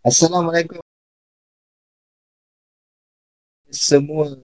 [0.00, 0.80] Assalamualaikum
[3.68, 4.40] semua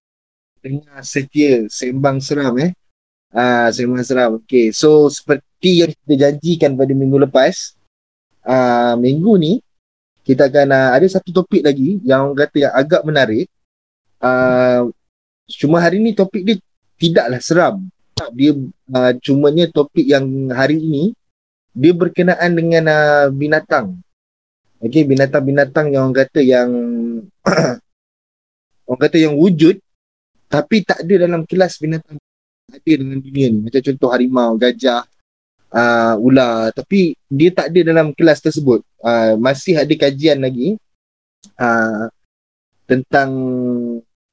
[0.61, 2.77] dengar setia sembang seram eh.
[3.33, 4.31] Ah sembang seram.
[4.45, 4.77] Okey.
[4.77, 7.73] So seperti yang kita janjikan pada minggu lepas,
[8.45, 9.53] ah minggu ni
[10.29, 13.49] kita akan uh, ada satu topik lagi yang orang kata yang agak menarik.
[14.21, 14.93] Uh,
[15.57, 16.57] cuma hari ni topik dia
[17.01, 17.77] tidaklah seram.
[18.37, 18.53] Dia
[18.93, 21.17] uh, cumanya topik yang hari ini
[21.73, 24.05] dia berkenaan dengan uh, binatang.
[24.77, 26.69] Okey, binatang-binatang yang orang kata yang
[28.89, 29.81] orang kata yang wujud
[30.47, 32.21] tapi tak ada dalam kelas binatang
[32.67, 33.59] ada dengan dunia ni.
[33.67, 35.03] Macam contoh harimau, gajah,
[35.71, 36.71] uh, ular.
[36.75, 38.83] Tapi dia tak ada dalam kelas tersebut.
[39.03, 40.75] Uh, masih ada kajian lagi
[41.59, 42.11] uh,
[42.87, 43.31] tentang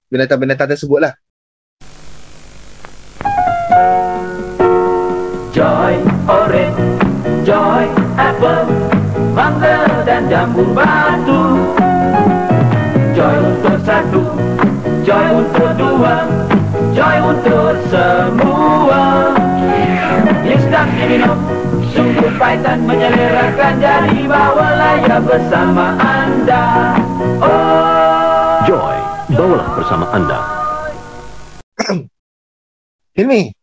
[0.10, 1.14] binatang-binatang tersebut lah.
[5.54, 5.94] Joy
[6.26, 6.82] orange,
[7.46, 7.86] joy
[8.18, 8.66] apple,
[9.38, 11.44] mangga dan jambu batu.
[13.14, 14.24] Joy untuk satu,
[15.08, 16.28] joy untuk dua,
[16.92, 19.04] joy untuk semua.
[20.44, 21.40] Instant diminum
[21.96, 26.64] Sungguh pahit dan menyelerakan Jadi bawalah ya bersama anda
[27.40, 28.98] Oh Joy,
[29.32, 30.40] bawalah bersama anda
[33.16, 33.56] Hilmi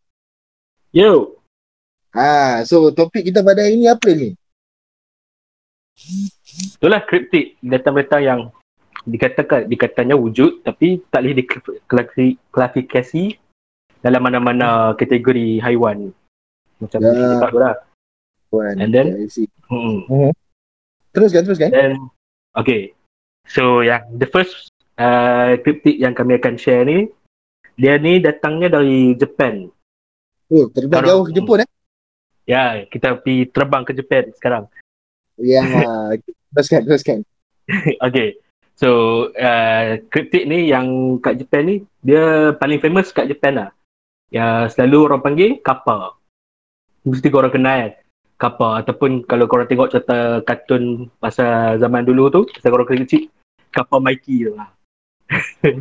[0.97, 1.37] Yo
[2.17, 4.40] ha, So topik kita pada hari ni apa ni?
[6.77, 8.53] Itulah kriptik Data-data yang
[9.05, 13.25] Dikatakan Dikatanya wujud Tapi tak boleh diklasifikasi
[14.01, 16.13] Dalam mana-mana kategori haiwan
[16.81, 17.13] macam ya.
[17.13, 17.75] cakap tu lah.
[18.81, 19.97] And then, yeah, hmm.
[20.11, 20.33] uh-huh.
[21.15, 21.71] teruskan, teruskan.
[21.71, 21.93] Then,
[22.57, 22.97] okay.
[23.47, 27.07] So, yang the first uh, kriptik yang kami akan share ni,
[27.79, 29.71] dia ni datangnya dari Japan.
[30.51, 31.69] Oh, terbang jauh ke Jepun eh?
[32.43, 34.65] Ya, kita pergi terbang ke Japan sekarang.
[35.41, 35.65] Ya,
[36.55, 37.19] teruskan, teruskan.
[38.07, 38.37] okay.
[38.77, 43.71] So, uh, kriptik ni yang kat Japan ni, dia paling famous kat Japan lah.
[44.33, 46.21] Ya, selalu orang panggil kapal
[47.05, 47.97] mesti korang kenal
[48.41, 48.53] kan?
[48.81, 53.29] Ataupun kalau korang tengok cerita kartun masa zaman dulu tu masa korang kecil
[53.69, 54.69] kapal Mikey tu lah.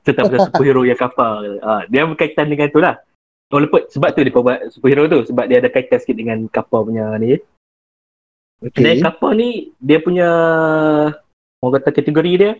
[0.00, 2.98] Cerita pasal superhero yang kapal ha, dia berkaitan dengan tu lah.
[3.50, 6.86] Oh leput sebab tu dia buat superhero tu sebab dia ada kaitan sikit dengan kapal
[6.86, 7.38] punya ni
[8.64, 8.84] okay.
[8.84, 10.30] dan kapal ni dia punya
[11.60, 12.52] orang kata kategori dia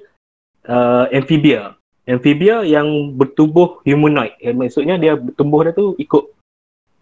[0.66, 1.76] uh, amphibia.
[2.08, 4.34] Amphibia yang bertubuh humanoid.
[4.42, 6.24] Eh, maksudnya dia bertumbuh dia tu ikut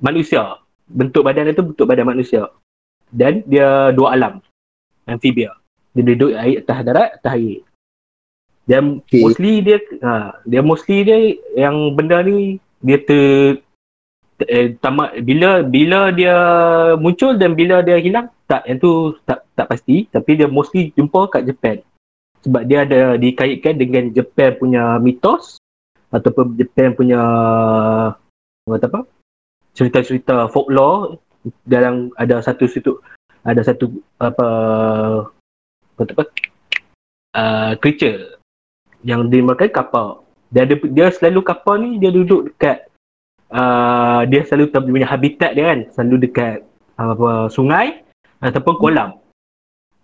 [0.02, 0.60] manusia.
[0.88, 2.52] Bentuk badan dia tu bentuk badan manusia.
[3.08, 4.44] Dan dia dua alam.
[5.08, 5.56] Amphibia.
[5.96, 7.64] Dia duduk air atas darat atas air.
[8.68, 9.24] Dan okay.
[9.24, 11.16] mostly dia ha, dia mostly dia
[11.56, 13.64] yang benda ni dia ter
[14.46, 16.36] eh, tamat bila bila dia
[16.94, 20.06] muncul dan bila dia hilang tak yang tu tak tak pasti.
[20.08, 21.82] Tapi dia mostly jumpa kat Japan.
[22.46, 25.58] Sebab dia ada dikaitkan dengan Japan punya mitos
[26.14, 27.20] ataupun Japan punya
[28.68, 29.00] apa apa?
[29.74, 31.18] Cerita-cerita folklore.
[31.64, 32.98] Dalam ada satu situ
[33.46, 33.88] ada satu
[34.20, 34.48] apa
[35.96, 36.24] apa apa?
[37.38, 38.40] Uh, creature
[39.06, 40.26] yang dimakan kapal.
[40.50, 42.87] Dia ada dia selalu kapal ni dia duduk dekat
[43.52, 46.64] uh, dia selalu punya habitat dia kan selalu dekat
[46.98, 48.02] apa sungai
[48.42, 49.10] ataupun kolam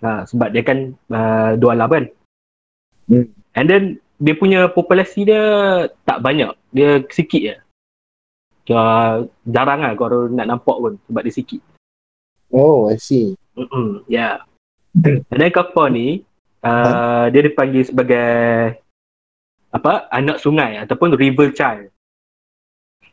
[0.03, 2.05] uh, sebab dia kan uh, dua alam kan
[3.11, 3.27] hmm.
[3.59, 3.83] and then
[4.23, 5.43] dia punya populasi dia
[6.07, 7.57] tak banyak dia sikit je
[8.73, 11.61] uh, jarang lah kalau nak nampak pun sebab dia sikit.
[12.55, 13.35] Oh, I see.
[13.59, 14.47] Mm-mm, yeah.
[14.95, 16.23] And then kapal ni,
[16.63, 18.29] uh, dia dipanggil sebagai
[19.75, 21.91] apa anak sungai ataupun river child.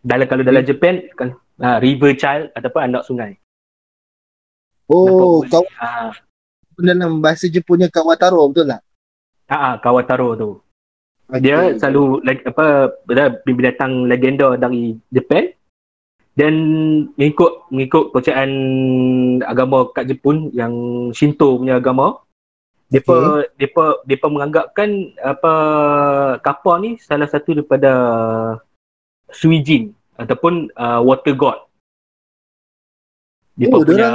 [0.01, 3.31] Dalam kalau dalam Japan kan uh, river child ataupun anak sungai.
[4.91, 6.12] Oh, kau uh,
[6.81, 8.81] dalam bahasa Jepunnya Kawataro betul tak?
[9.47, 10.50] Ah, uh, Kawataro tu.
[11.31, 11.47] Okay.
[11.47, 12.91] Dia selalu like, apa
[13.47, 15.47] binatang legenda dari Jepun
[16.35, 16.53] dan
[17.16, 18.51] mengikut mengikut percayaan
[19.44, 20.73] agama kat Jepun yang
[21.16, 22.19] Shinto punya agama
[22.91, 23.47] depa okay.
[23.56, 25.54] depa depa menganggapkan apa
[26.44, 27.92] kapal ni salah satu daripada
[29.31, 31.57] Suijin ataupun uh, water god.
[33.57, 34.07] Depa oh, punya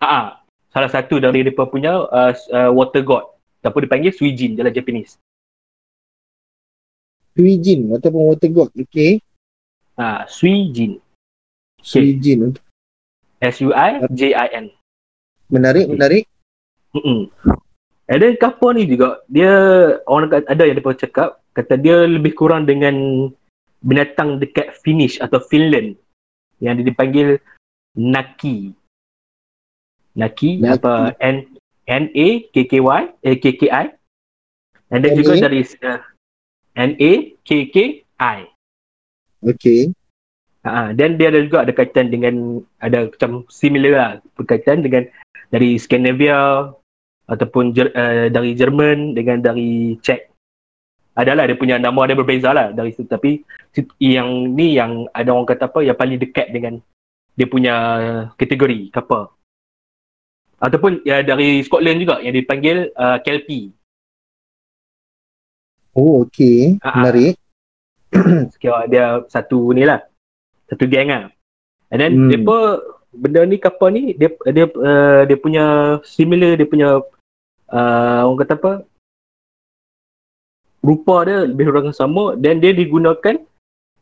[0.00, 0.26] ah uh,
[0.74, 3.24] salah satu dari depa punya uh, uh, water god
[3.62, 5.16] ataupun dipanggil Suijin dalam Japanese.
[7.36, 8.70] Suijin ataupun water god.
[8.74, 9.22] Okay.
[9.94, 10.98] Ah, Suijin.
[11.78, 12.58] Suijin.
[13.38, 14.66] S U I J I N.
[15.52, 15.92] Menarik, okay.
[15.92, 16.24] menarik.
[16.94, 17.28] Hmm.
[18.06, 19.52] And then kapal ni juga dia
[20.06, 22.94] orang ada yang dia cakap kata dia lebih kurang dengan
[23.84, 25.94] binatang dekat Finnish atau Finland
[26.58, 27.36] yang dia dipanggil
[27.94, 28.72] Naki.
[30.16, 30.74] Naki, Naki.
[30.80, 31.46] apa N
[31.86, 33.86] N A K K Y eh, K K I
[34.90, 35.42] and then N juga A?
[35.46, 36.00] dari uh,
[36.74, 37.12] N A
[37.44, 37.76] K K
[38.18, 38.38] I
[39.44, 39.92] Okay.
[40.64, 45.04] Ha, dan dia ada juga ada kaitan dengan ada macam similar lah berkaitan dengan
[45.52, 46.72] dari Scandinavia
[47.28, 50.32] ataupun Jer, uh, dari Jerman dengan dari Czech.
[51.14, 53.46] Adalah dia punya nama dia berbeza lah dari situ tapi
[54.02, 56.82] yang ni yang ada orang kata apa yang paling dekat dengan
[57.38, 57.74] dia punya
[58.34, 59.30] kategori kapal.
[60.58, 63.74] Ataupun ya dari Scotland juga yang dipanggil uh, Kelpie.
[65.94, 66.78] Oh, okay.
[66.82, 66.94] Ah, ah.
[67.06, 67.34] Menarik.
[68.54, 70.02] Sekiranya dia satu ni lah.
[70.66, 71.30] Satu geng lah.
[71.94, 72.30] And then hmm.
[72.32, 72.58] depa
[73.14, 75.64] benda ni kapal ni dia dia uh, dia punya
[76.02, 76.98] similar dia punya
[77.70, 78.72] uh, orang kata apa
[80.84, 83.40] rupa dia lebih kurang sama dan dia digunakan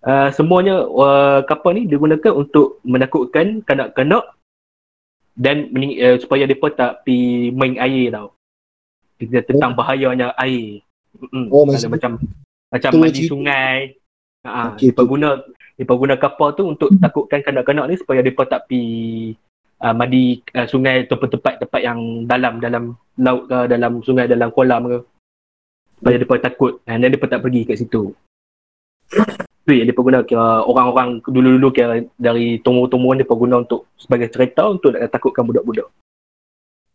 [0.02, 4.26] uh, semuanya uh, kapal ni digunakan untuk menakutkan kanak-kanak
[5.38, 8.34] dan mening- uh, supaya depa tak pi main air tau.
[9.16, 10.82] Kita tentang bahayanya air.
[11.22, 11.46] Mm-mm.
[11.54, 12.12] Oh, Ada maksud- macam
[12.72, 13.30] macam mandi cerita.
[13.30, 13.78] sungai.
[14.42, 15.06] Ha, okay, tu.
[15.06, 15.38] guna
[15.78, 18.82] depa guna kapal tu untuk takutkan kanak-kanak ni supaya depa tak pi
[19.78, 22.84] uh, mandi uh, sungai ataupun tempat-tempat yang dalam dalam
[23.22, 24.98] laut ke dalam sungai dalam kolam ke
[26.02, 28.10] supaya depa takut and then depa tak pergi kat situ.
[29.62, 34.66] Tu yang depa guna kira orang-orang dulu-dulu kira dari tumbuh-tumbuhan depa guna untuk sebagai cerita
[34.66, 35.86] untuk nak takutkan budak-budak.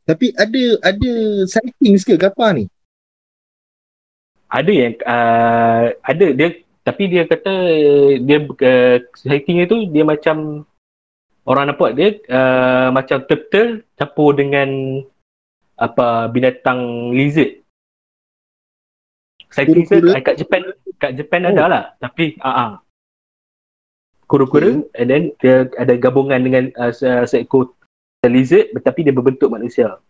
[0.03, 1.11] Tapi ada ada
[1.47, 2.65] sightings ke kapal ni?
[4.47, 6.49] ada yang uh, ada dia
[6.87, 10.63] tapi dia kata uh, dia uh, hiking itu dia macam
[11.43, 15.03] orang nampak dia uh, macam turtle campur dengan
[15.77, 17.61] apa binatang lizard.
[19.51, 20.11] Sighting Kura-kura?
[20.13, 20.61] saya kat Japan
[20.97, 21.51] kat Japan Oh.
[21.53, 22.71] ada lah tapi ah uh
[24.27, 27.71] kura-kura and then dia ada gabungan dengan uh, se- seekor
[28.27, 30.03] lizard tapi dia berbentuk manusia.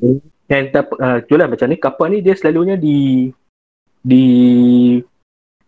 [0.00, 0.16] Hmm.
[0.48, 3.28] Dan tap, uh, itulah macam ni kapal ni dia selalunya di
[4.00, 4.24] di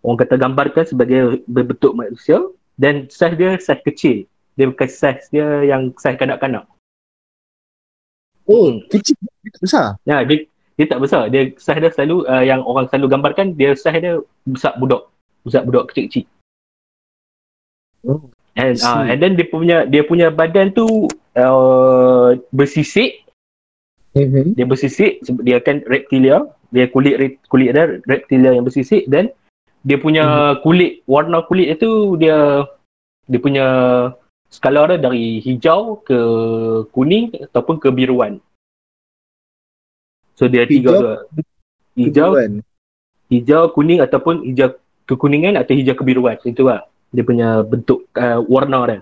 [0.00, 2.40] orang kata gambarkan sebagai berbentuk manusia
[2.80, 4.24] dan saiz dia saiz kecil.
[4.56, 6.64] Dia bukan saiz dia yang saiz kanak-kanak.
[8.48, 9.20] Oh, kecil
[9.60, 10.00] besar.
[10.08, 10.48] Ya, dia
[10.78, 11.26] dia tak besar.
[11.28, 15.10] Dia saiz dia selalu uh, yang orang selalu gambarkan dia saiz dia besar budak.
[15.42, 16.24] Besar budak kecil-kecil.
[18.06, 18.30] Oh.
[18.54, 23.28] And uh, and then dia punya dia punya badan tu uh, bersisik
[24.16, 24.56] Mm-hmm.
[24.56, 26.42] dia bersisik sebab dia kan reptilia
[26.72, 29.30] dia kulit kulit dia reptilia yang bersisik dan
[29.86, 32.66] dia punya kulit warna kulit itu dia
[33.28, 33.66] dia punya
[34.48, 36.18] skala dia dari hijau ke
[36.90, 38.40] kuning ataupun kebiruan
[40.38, 41.10] so dia tiga Hijau, tu
[41.98, 42.52] hijau Kebiruan.
[43.26, 44.78] hijau kuning ataupun hijau
[45.10, 49.00] kekuningan atau hijau kebiruan itu lah dia punya bentuk uh, warna dia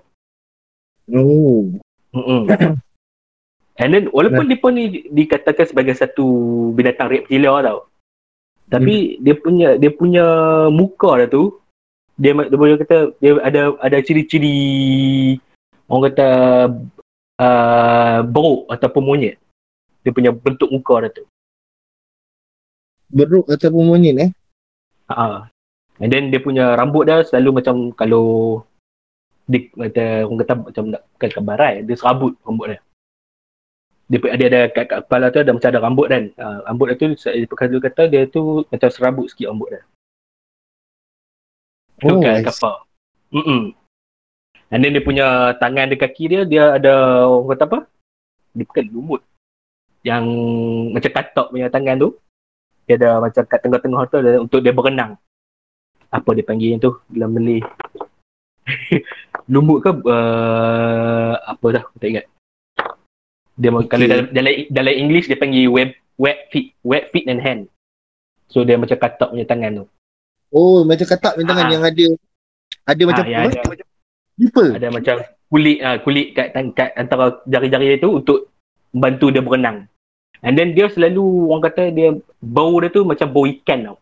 [1.06, 1.71] Oh.
[2.11, 2.50] Mm-mm.
[3.81, 6.27] And then walaupun dia pun ni dikatakan sebagai satu
[6.73, 7.93] binatang reptilia tau.
[8.67, 10.27] Tapi dia punya dia punya
[10.73, 11.61] muka dia tu
[12.17, 14.56] dia dia boleh kata dia ada ada ciri-ciri
[15.87, 16.29] orang kata
[17.38, 19.37] uh, buruk ataupun monyet.
[20.06, 21.25] Dia punya bentuk muka dia tu.
[23.11, 24.31] Beruk ataupun monyet eh?
[25.11, 25.50] Ha.
[25.99, 28.62] And then dia punya rambut dia selalu macam kalau
[29.50, 32.79] dia kata orang kata macam nak bukan kebarai, dia serabut rambut dia.
[34.06, 36.25] Dia ada ada kat, kat kepala tu ada macam ada rambut kan.
[36.38, 39.83] Uh, rambut dia tu saya kalau kata dia tu macam serabut sikit rambut dia.
[41.99, 42.47] Tu Oh, kan I see.
[42.47, 42.76] kapal.
[43.35, 43.75] Mm-mm.
[44.71, 47.78] And then dia punya tangan di kaki dia dia ada orang kata apa?
[48.54, 49.23] Dia bukan lumut.
[50.06, 50.25] Yang
[50.94, 52.10] macam katak punya tangan tu.
[52.86, 55.18] Dia ada macam kat tengah-tengah tu ada untuk dia berenang.
[56.14, 57.58] Apa dia panggil yang tu dalam Malay?
[59.52, 62.26] lumut ke uh, apa dah aku tak ingat.
[63.56, 63.88] Dia okay.
[63.88, 67.62] kalau dalam, dalam dalam English dia panggil web wet feet, wet feet and hand.
[68.46, 69.84] So dia macam katak punya tangan tu.
[70.54, 71.72] Oh, macam katak punya tangan Ah.
[71.75, 72.06] yang ada
[72.86, 73.50] ada macam Ah, yang apa?
[73.75, 75.16] ada- ada macam
[75.48, 78.52] kulit ah kulit kat, tang- kat antara jari-jari dia tu untuk
[78.94, 79.78] membantu dia berenang.
[80.45, 82.12] And then dia selalu orang kata dia
[82.45, 83.99] bau dia tu macam bau ikan tau.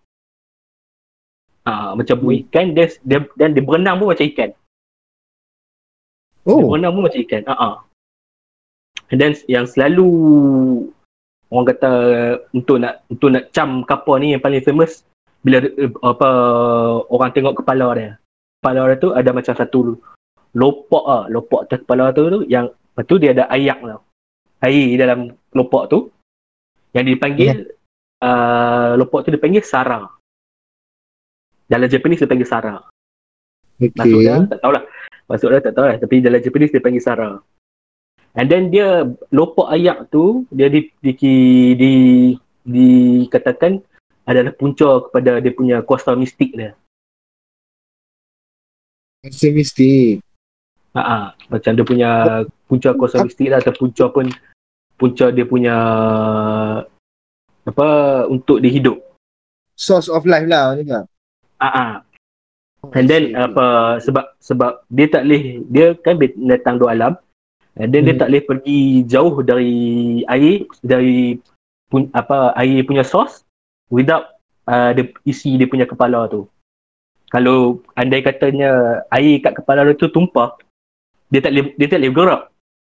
[1.64, 2.40] Ah macam bau Hmm.
[2.44, 4.50] ikan dia, dia dan dia berenang pun macam ikan.
[6.44, 7.42] Dia Oh, berenang pun macam ikan.
[7.46, 7.74] Ah ah.
[9.12, 10.08] And then yang selalu
[11.52, 11.90] orang kata
[12.50, 15.06] untuk nak untuk nak cam kapal ni yang paling famous
[15.44, 16.28] bila eh, apa
[17.08, 18.10] orang tengok kepala dia.
[18.58, 19.78] Kepala dia tu ada macam satu
[20.54, 24.02] lopak ah, lopak atas kepala tu, tu yang lepas tu dia ada ayak tau.
[24.64, 26.13] Air dalam lopak tu
[26.94, 27.74] yang dipanggil
[28.22, 30.06] uh, lopak tu dipanggil Sara.
[31.66, 32.78] Dalam Japanese dia panggil Sara.
[33.82, 33.90] Okay.
[33.98, 34.84] dia tak tahulah.
[35.26, 35.96] Maksud dia tak tahu lah.
[35.98, 37.42] Tapi dalam Japanese dia panggil Sara.
[38.34, 41.34] And then dia lopak ayak tu dia di di di,
[41.74, 41.92] di
[43.26, 43.78] dikatakan
[44.24, 46.74] adalah punca kepada dia punya kuasa mistik dia.
[49.22, 50.22] Kuasa mistik.
[50.94, 52.10] Ha ah, macam dia punya
[52.70, 54.30] punca kuasa mistik lah atau punca pun
[54.96, 55.76] punca dia punya
[57.64, 57.88] apa
[58.28, 59.00] untuk dia hidup.
[59.74, 61.04] Source of life lah ni kan.
[61.58, 61.92] Ah ah.
[62.92, 67.14] And then apa sebab sebab dia tak boleh dia kan binatang dua alam.
[67.74, 68.08] And then hmm.
[68.14, 69.74] dia tak boleh pergi jauh dari
[70.30, 71.40] air dari
[71.90, 73.42] pun, apa air punya source
[73.90, 76.46] without uh, dia isi dia punya kepala tu.
[77.32, 80.54] Kalau andai katanya air kat kepala dia tu tumpah,
[81.34, 82.42] dia tak boleh dia tak boleh bergerak.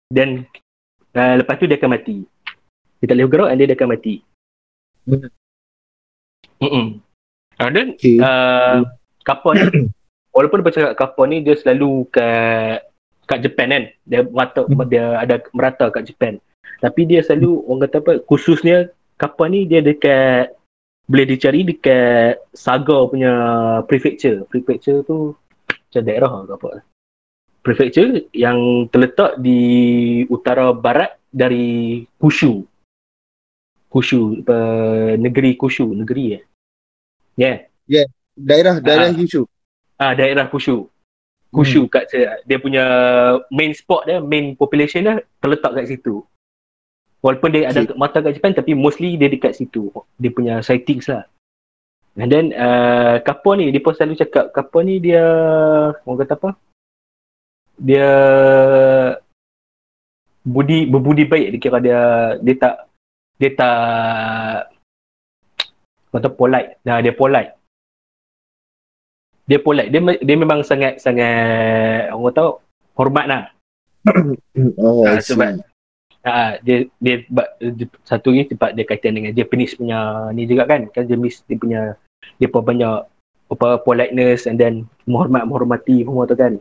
[0.09, 0.29] Dan
[1.15, 2.25] uh, lepas tu dia akan mati.
[2.99, 4.15] Dia tak boleh bergerak dan dia akan mati.
[5.07, 5.29] Hmm.
[6.59, 6.85] Mm-mm.
[7.59, 8.19] And then Okay.
[8.19, 8.83] uh,
[9.23, 9.63] kapal ni
[10.35, 12.83] walaupun dia cakap kapal ni dia selalu kat
[13.25, 13.83] kat Japan kan.
[14.03, 14.83] Dia merata Hmm.
[14.87, 16.37] dia ada merata kat Japan.
[16.79, 20.55] Tapi dia selalu orang kata apa khususnya kapal ni dia dekat
[21.09, 23.33] boleh dicari dekat Saga punya
[23.89, 24.45] prefecture.
[24.47, 25.33] Prefecture tu
[25.67, 26.69] macam daerah ke apa.
[27.69, 29.61] Prefecture yang terletak di
[30.25, 32.65] utara barat dari Kushu.
[33.93, 36.43] Kushu, uh, negeri Kushu, negeri eh.
[37.85, 38.09] Yeah.
[38.33, 39.13] Daerah daerah Ah.
[39.13, 39.45] Kyushu.
[40.01, 40.89] Ah daerah Kushu.
[41.53, 42.09] Kushu kat
[42.49, 42.85] dia punya
[43.53, 46.25] main spot dia, main population dia terletak kat situ.
[47.21, 49.93] Walaupun dia ada mata kat Japan tapi mostly dia dekat situ.
[50.17, 51.29] Dia punya sightings lah.
[52.17, 55.21] And then uh, kapal ni dia pun selalu cakap kapal ni dia
[56.01, 56.49] orang kata apa?
[57.79, 58.09] Dia
[60.43, 61.99] budi berbudi baik dia kira dia
[62.41, 62.75] dia tak
[63.39, 63.79] dia tak
[66.09, 66.75] kata polite.
[66.83, 67.53] Nah, dia polite.
[69.45, 69.89] Dia polite.
[69.89, 72.51] Dia dia memang sangat sangat orang tahu
[72.97, 73.43] hormat lah.
[74.79, 75.33] Oh, Ah, see.
[75.35, 75.63] sebab-
[76.19, 80.83] Ah, dia dia, dia satu ni sebab dia kaitan dengan Japanese punya ni juga kan.
[80.91, 81.81] Kan Japanese dia punya
[82.35, 83.07] dia pun banyak
[83.49, 86.59] apa politeness and then menghormat menghormati semua tu kan.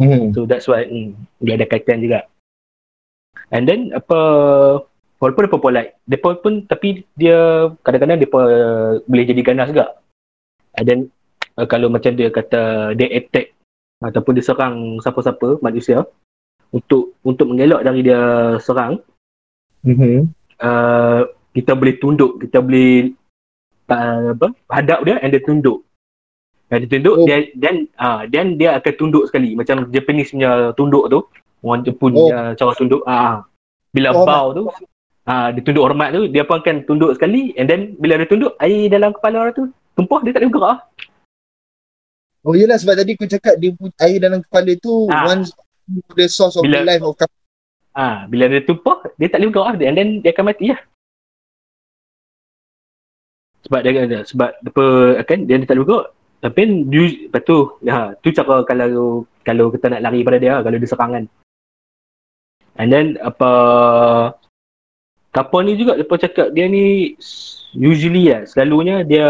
[0.00, 0.32] Hmm.
[0.32, 1.12] So that's why mm,
[1.44, 2.24] dia ada kaitan juga.
[3.52, 4.18] And then apa
[5.20, 10.00] walaupun dia polite, dia pun, tapi dia kadang-kadang dia uh, boleh jadi ganas juga.
[10.80, 11.00] And then
[11.60, 13.52] uh, kalau macam dia kata dia attack
[14.00, 16.08] ataupun dia serang siapa-siapa manusia
[16.72, 19.04] untuk untuk mengelak dari dia serang,
[19.84, 20.28] Mhm.
[20.60, 21.24] uh,
[21.56, 23.16] kita boleh tunduk, kita boleh
[23.88, 25.84] uh, apa hadap dia and dia tunduk.
[26.70, 27.26] Dia tunduk Oh.
[27.26, 31.20] dia dan ah dan dia akan tunduk sekali macam Japanese punya tunduk tu.
[31.60, 32.30] Orang Jepun Oh.
[32.30, 33.42] punya cara tunduk ah.
[33.90, 34.64] Bila Oh, bow tu
[35.26, 38.54] ah dia tunduk hormat tu dia pun akan tunduk sekali and then bila dia tunduk
[38.56, 40.78] air dalam kepala dia tu tumpah dia tak boleh bergerak.
[42.40, 45.26] Oh yelah sebab tadi kau cakap dia air dalam kepala tu Ah.
[45.26, 45.42] one
[46.14, 47.18] the source of Bila- the life of.
[47.92, 50.80] Ah bila dia tumpah dia tak boleh bergerak and then dia akan mati lah.
[53.60, 54.84] Sebab dia dia- sebab apa
[55.26, 56.08] kan dia, dia tak boleh bergerak.
[56.40, 60.76] Tapi you, lepas tu ha, tu cara kalau kalau kita nak lari pada dia kalau
[60.80, 61.24] dia serangan.
[62.80, 63.50] And then apa
[65.36, 67.12] kapal ni juga depa cakap dia ni
[67.76, 69.28] usually ya selalunya dia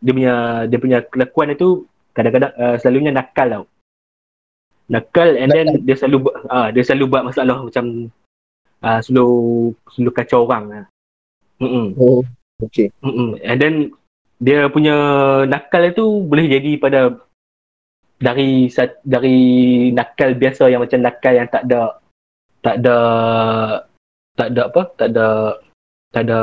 [0.00, 1.84] dia punya dia punya kelakuan itu
[2.16, 3.64] kadang-kadang uh, selalunya nakal tau.
[4.88, 8.08] Nakal and then dia selalu ah dia selalu buat masalah macam
[8.80, 9.28] ah selalu
[9.92, 10.86] selalu kacau orang ah.
[11.60, 11.92] Mm-mm.
[12.00, 12.24] Oh,
[12.64, 12.88] okay.
[13.04, 13.36] Mm-mm.
[13.44, 13.74] And then
[14.36, 14.96] dia punya
[15.48, 17.00] nakal itu boleh jadi pada
[18.20, 18.68] dari
[19.04, 19.38] dari
[19.92, 22.00] nakal biasa yang macam nakal yang tak ada
[22.64, 22.96] tak ada
[24.36, 25.28] tak ada apa tak ada
[26.12, 26.40] tak ada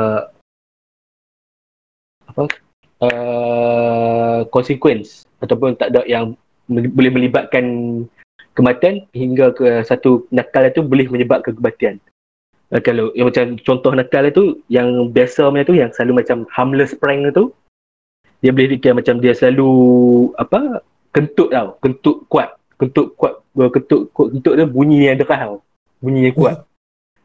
[2.30, 2.42] apa
[3.02, 6.34] uh, consequence ataupun tak ada yang
[6.70, 7.64] boleh melibatkan
[8.54, 11.94] kematian hingga ke satu nakal itu boleh menyebabkan kematian.
[12.72, 16.96] Uh, kalau yang macam contoh nakal itu yang biasa punya tu yang selalu macam harmless
[16.96, 17.52] prank tu
[18.44, 19.72] dia boleh dikira macam dia selalu
[20.36, 20.84] apa
[21.16, 21.80] kentut tau.
[21.80, 22.60] Kentut kuat.
[22.76, 24.36] Kentut kuat uh, kentut kuat.
[24.36, 25.56] Kentut dia bunyi yang deras tau.
[26.04, 26.60] Bunyi yang kuat.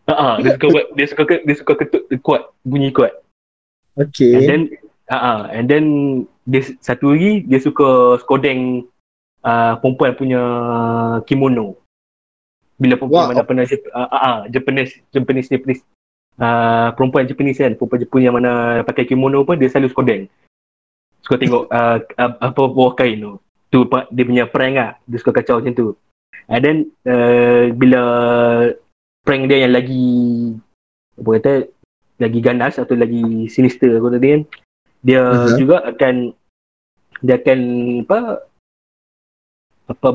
[0.10, 2.50] Ha ah, dia suka buat dia suka dia suka kentut kuat.
[2.66, 3.14] Bunyi kuat.
[3.94, 4.42] Okay.
[4.42, 4.62] and then
[5.06, 5.86] ah uh, and then
[6.50, 8.90] dia satu lagi dia suka skodeng
[9.46, 10.42] uh, perempuan punya
[11.30, 11.78] kimono.
[12.82, 13.30] Bila perempuan Wah.
[13.38, 15.86] mana pernah ah ah, ah, Japanese Japanese Japanese
[16.42, 20.26] uh, perempuan Japanese kan perempuan Jepun yang mana pakai kimono pun dia selalu skodeng
[21.30, 23.38] suka tengok uh, apa bawah kain tu
[23.70, 25.88] tu dia punya prank lah dia suka kacau macam tu
[26.50, 28.02] and then uh, bila
[29.22, 30.10] prank dia yang lagi
[31.22, 31.54] apa kata
[32.18, 34.42] lagi ganas atau lagi sinister aku tadi kan
[35.06, 35.56] dia Mhm.
[35.62, 36.16] juga akan
[37.22, 37.60] dia akan
[38.10, 38.20] apa
[39.90, 40.08] apa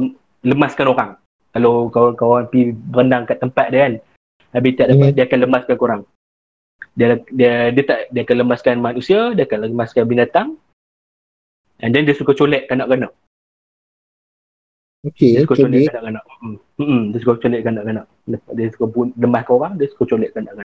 [0.43, 1.13] lemaskan orang
[1.55, 3.95] Kalau kawan-kawan pergi berenang kat tempat dia kan,
[4.51, 4.99] habitat Hmm.
[4.99, 6.03] apa, dia akan lemaskan korang.
[6.99, 10.59] Dia, dia, dia tak, dia akan lemaskan manusia, dia akan lemaskan binatang.
[11.83, 13.11] And then dia suka colek kanak-kanak.
[15.05, 15.65] Okay, Dia suka okay.
[15.69, 16.25] colek kanak-kanak.
[16.41, 16.57] Hmm.
[16.81, 17.03] Hmm.
[17.13, 18.07] Dia suka colek kanak-kanak.
[18.57, 20.69] Dia suka bun- lemaskan orang, dia suka colek kanak-kanak.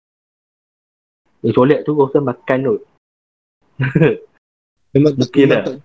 [1.46, 2.76] Dia colek tu rasa makan tu.
[4.96, 5.64] Memang memang dah.
[5.68, 5.76] tak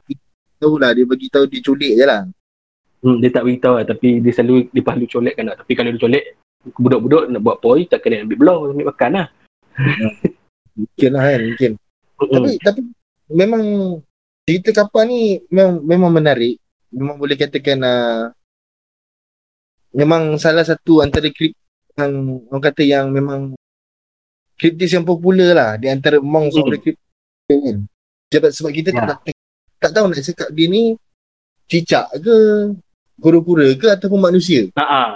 [0.63, 0.95] tahu lah.
[0.95, 2.23] Dia bagi tahu dia culik je lah.
[3.03, 5.59] Hmm, dia tak beritahu lah, tapi dia selalu dia perlu colek kanak.
[5.59, 6.25] Tapi kalau dia colek,
[6.79, 9.27] budak-budak nak buat poi, tak kena ambil belah, ambil makan lah.
[10.79, 11.73] Mungkin lah kan, mungkin.
[12.21, 12.37] Hmm.
[12.37, 12.81] Tapi tapi
[13.33, 13.65] memang
[14.51, 16.59] cerita kapal ni memang, memang menarik.
[16.91, 18.35] Memang boleh katakan uh,
[19.95, 21.55] memang salah satu antara krip
[21.95, 23.55] yang orang kata yang memang
[24.59, 26.67] kriptis yang popular lah di antara amongst Hmm.
[26.67, 27.07] the kriptis
[27.47, 27.79] kan.
[28.31, 29.07] Sebab, sebab kita Ya.
[29.07, 29.19] tak,
[29.79, 30.99] tak, tahu nak cakap dia ni
[31.71, 32.37] cicak ke
[33.23, 34.67] kura-kura ke ataupun manusia.
[34.75, 35.11] Ha ah.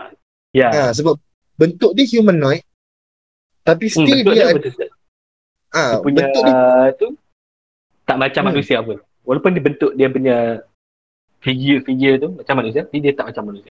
[0.55, 0.71] Ya.
[0.71, 1.19] Ha, sebab
[1.59, 2.62] bentuk dia humanoid
[3.67, 4.73] tapi Hmm, still betul dia dia, ada betul.
[4.79, 4.88] Dia
[5.75, 6.55] ha, punya bentuk dia
[6.95, 7.07] tu
[8.07, 8.50] tak macam Hmm.
[8.55, 8.99] manusia pun.
[9.25, 10.37] Walaupun dia bentuk dia punya
[11.40, 13.73] figure-figure tu macam manusia, tapi dia tak macam manusia.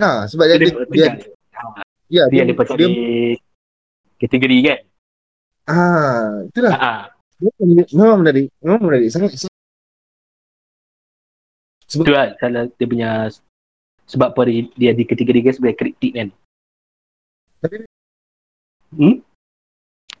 [0.00, 1.04] ha, sebab dia, Dia, dia, dia, dia,
[2.08, 2.92] ya, dia, dia, dia
[4.22, 4.78] kategori kan.
[5.66, 6.72] Ah, itulah.
[6.74, 7.02] Ha ah.
[7.90, 8.46] Memang menarik.
[8.62, 9.08] Memang menarik.
[9.10, 9.34] Sangat.
[11.90, 13.10] Sebab Itu lah salah dia punya
[14.08, 16.28] sebab apa dia, dia dikategorikan sebagai kritik kan.
[17.64, 17.88] Tapi-
[18.92, 19.24] Hmm?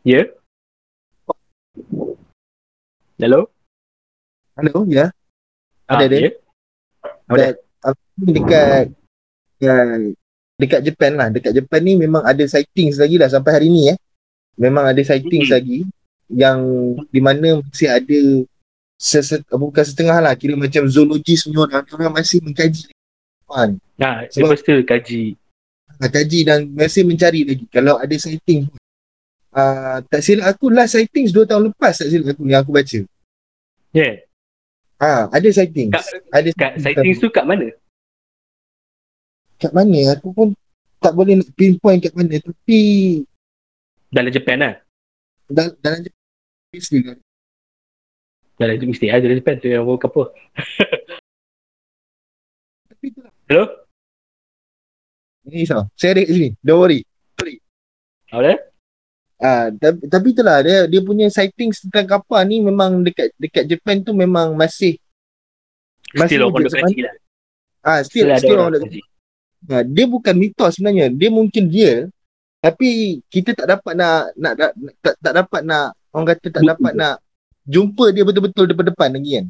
[0.00, 0.32] Ya?
[3.20, 3.51] Hello?
[4.52, 5.08] Hello, ya.
[5.88, 6.16] Ah, Ada, ada.
[6.18, 6.30] ya?
[7.28, 7.46] Ada.
[8.22, 8.84] Dekat
[9.58, 9.98] dekat
[10.60, 11.28] dekat Japan lah.
[11.32, 13.98] Dekat Japan ni memang ada sightings lagi lah sampai hari ni eh.
[14.60, 15.56] Memang ada sightings Hmm.
[15.56, 15.78] lagi
[16.28, 16.58] yang
[17.08, 18.20] di mana masih ada
[18.96, 22.88] seset, bukan setengah lah kira macam zoologis punya orang orang masih mengkaji
[23.44, 25.22] kan Nah, dia Sebab- mesti kaji.
[26.00, 28.70] kaji dan masih mencari lagi kalau ada sighting
[29.52, 33.00] uh, tak silap aku last sightings 2 tahun lepas tak silap aku yang aku baca
[33.92, 34.00] Ya.
[34.00, 34.14] Yeah.
[35.02, 35.90] Ah, ada sightings.
[35.90, 37.66] Kat, ada kat sightings tu kat mana?
[39.58, 40.48] kat mana aku pun
[40.98, 42.78] tak boleh nak pinpoint kat mana tapi
[44.10, 44.74] Dalam Japan lah.
[45.46, 46.18] dal- dalam Jepun
[46.74, 47.16] mesti lah.
[48.58, 50.22] Dalam Japan mesti ada dalam Japan tu yang world apa.
[52.90, 53.32] Tapi itulah.
[53.46, 53.64] Hello?
[55.46, 55.82] Ini risau.
[55.94, 56.50] Saya ada kat sini.
[56.58, 57.00] Don't worry.
[58.34, 58.71] Ada?
[59.42, 63.98] Ah, tapi, tapi itulah dia dia punya sightings tentang kapal ni memang dekat dekat Japan
[63.98, 65.02] tu memang masih
[66.14, 67.14] Still orang wujud duk kaji lah.
[67.82, 69.00] Ah, still Still still orang duk- kaji.
[69.62, 71.06] Ha, dia bukan mitos sebenarnya.
[71.10, 72.06] Dia mungkin real
[72.62, 76.92] tapi kita tak dapat nak nak, nak, tak, tak dapat nak orang kata tak dapat
[76.94, 77.14] nak
[77.66, 79.46] jumpa dia betul-betul depan-depan lagi kan.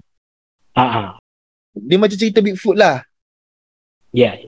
[0.72, 1.08] Ah, ah.
[1.76, 3.04] Dia macam cerita Bigfoot lah.
[4.16, 4.40] Ya.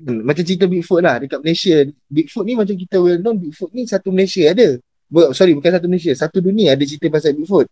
[0.00, 1.88] Hmm, macam cerita Bigfoot lah dekat Malaysia.
[2.12, 4.76] Bigfoot ni macam kita well known Bigfoot ni satu Malaysia ada.
[5.10, 7.66] Bu, sorry bukan satu Malaysia, satu dunia ada cerita pasal Bigfoot.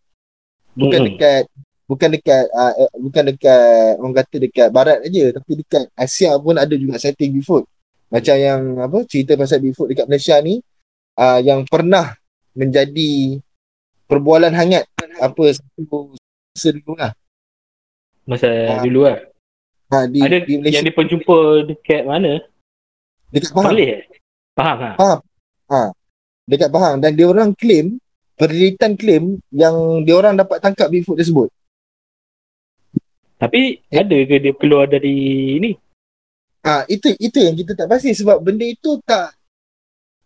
[0.74, 1.14] Bukan Mm-mm.
[1.14, 1.44] dekat
[1.88, 6.59] bukan dekat uh, uh, bukan dekat orang kata dekat barat aja tapi dekat Asia pun
[6.59, 7.64] ada juga sighting Bigfoot.
[8.11, 10.59] Macam yang apa cerita pasal Bigfoot dekat Malaysia ni
[11.14, 12.18] uh, yang pernah
[12.59, 13.38] menjadi
[14.11, 14.85] perbualan hangat
[15.22, 17.12] apa satu masa dulu lah.
[18.27, 18.83] Masa Ah.
[18.83, 19.18] dulu lah.
[19.88, 22.42] Ha, di, Ada di Malaysia yang dia pun jumpa dekat mana?
[23.33, 23.72] dekat Pahang.
[23.72, 24.01] Perlis eh?
[24.53, 25.83] Faham ha?
[26.48, 28.00] Dekat Pahang dan dia orang claim
[28.34, 31.52] penelitian claim yang dia orang dapat tangkap Bigfoot tersebut.
[33.38, 33.98] Tapi Eh.
[34.00, 35.14] ada ke dia keluar dari
[35.61, 35.70] ni?
[36.61, 39.30] Ah itu itu yang kita tak pasti sebab benda itu tak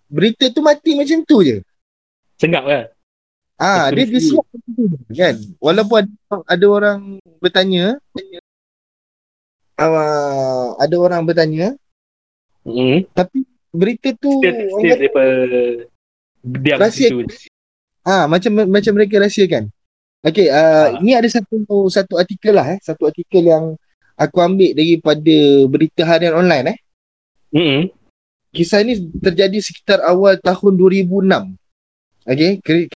[0.08, 1.60] berita tu mati macam tu je.
[2.38, 2.84] Sengap kan?
[3.56, 4.28] Ah dia Betul dia sendiri.
[4.32, 5.34] suap macam tu je, kan.
[5.60, 6.08] Walaupun ada,
[6.48, 6.98] ada orang
[7.38, 7.84] bertanya
[9.78, 11.74] uh, ada orang bertanya
[12.62, 13.02] Hmm.
[13.10, 13.42] tapi
[13.74, 15.34] berita tu Still, orang still kata, daripada
[16.42, 17.08] diam Rahsia.
[17.08, 17.24] situ.
[18.02, 19.70] ah macam macam mereka rahsiakan.
[20.22, 20.86] Okey, uh, Ah.
[20.98, 23.74] ni ada satu satu artikel lah eh, satu artikel yang
[24.14, 26.78] aku ambil daripada berita harian online eh.
[27.50, 27.82] Hmm.
[28.50, 31.56] Kisah ini terjadi sekitar awal tahun 2006.
[32.22, 32.90] Okey, Ki-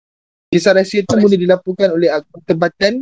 [0.47, 2.93] kisah rahsia itu mula dilaporkan oleh akun tempatan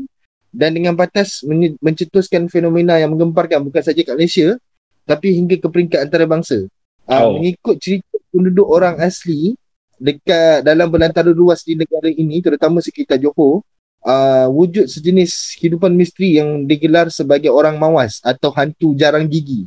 [0.49, 1.41] dan dengan batas
[1.79, 4.55] mencetuskan fenomena yang menggemparkan bukan saja kat Malaysia
[5.03, 6.63] tapi hingga ke peringkat antarabangsa.
[7.03, 7.31] Uh, Oh.
[7.35, 9.59] Mengikut cerita penduduk orang asli
[10.03, 13.63] dekat dalam belantara luas di negara ini terutama sekitar Johor,
[14.03, 19.63] uh, wujud sejenis kehidupan misteri yang digelar sebagai orang mawas atau hantu jarang gigi.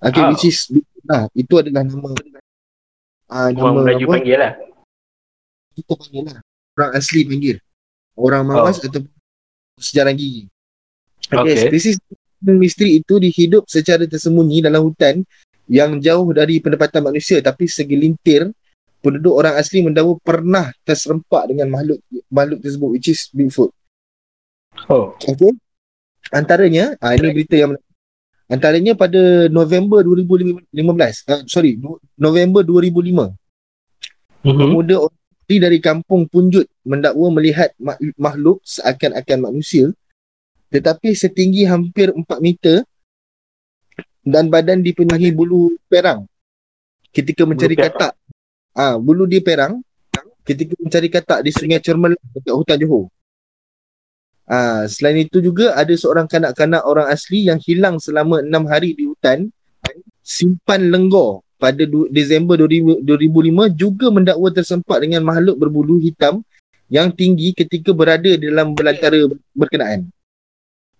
[0.00, 0.32] Okay, Oh.
[0.32, 0.66] which is
[1.04, 4.12] nah, itu adalah nama uh, nama Orang Melayu apa?
[4.18, 4.52] panggil lah.
[5.76, 6.40] kita panggil lah.
[6.72, 7.56] Orang asli panggil.
[8.16, 8.88] Orang mawas oh.
[8.88, 9.00] atau
[9.76, 10.48] sejarah gigi.
[11.28, 11.56] Okay, Okay.
[11.68, 11.96] spesies
[12.42, 15.22] misteri itu dihidup secara tersembunyi dalam hutan
[15.70, 18.50] yang jauh dari pendapatan manusia tapi segelintir
[19.02, 21.98] penduduk orang asli mendakwa pernah terserempak dengan makhluk
[22.30, 23.74] makhluk tersebut which is Bigfoot.
[24.88, 25.12] Oh.
[25.18, 25.52] Okay.
[26.32, 27.76] Antaranya, ah, ini berita yang.
[28.48, 33.32] Antaranya pada November 2015, uh, sorry, du- November 2005,
[34.42, 34.58] Mm-hmm.
[34.58, 39.94] pemuda orang asli dari kampung Punjut mendakwa melihat mak- makhluk seakan-akan manusia
[40.66, 42.82] tetapi setinggi hampir 4 meter
[44.26, 46.26] dan badan dipenuhi bulu perang
[47.14, 48.18] ketika mencari katak.
[48.72, 49.84] Ah, bulu dia perang
[50.48, 53.06] ketika mencari katak di Sungai Cermelang dekat hutan Johor.
[54.48, 59.06] Ah, selain itu juga ada seorang kanak-kanak orang asli yang hilang selama 6 hari di
[59.06, 59.48] hutan
[60.24, 66.42] simpan lenggor pada du- Disember 2000, 2005 juga mendakwa tersempat dengan makhluk berbulu hitam
[66.90, 70.10] yang tinggi ketika berada dalam belantara berkenaan.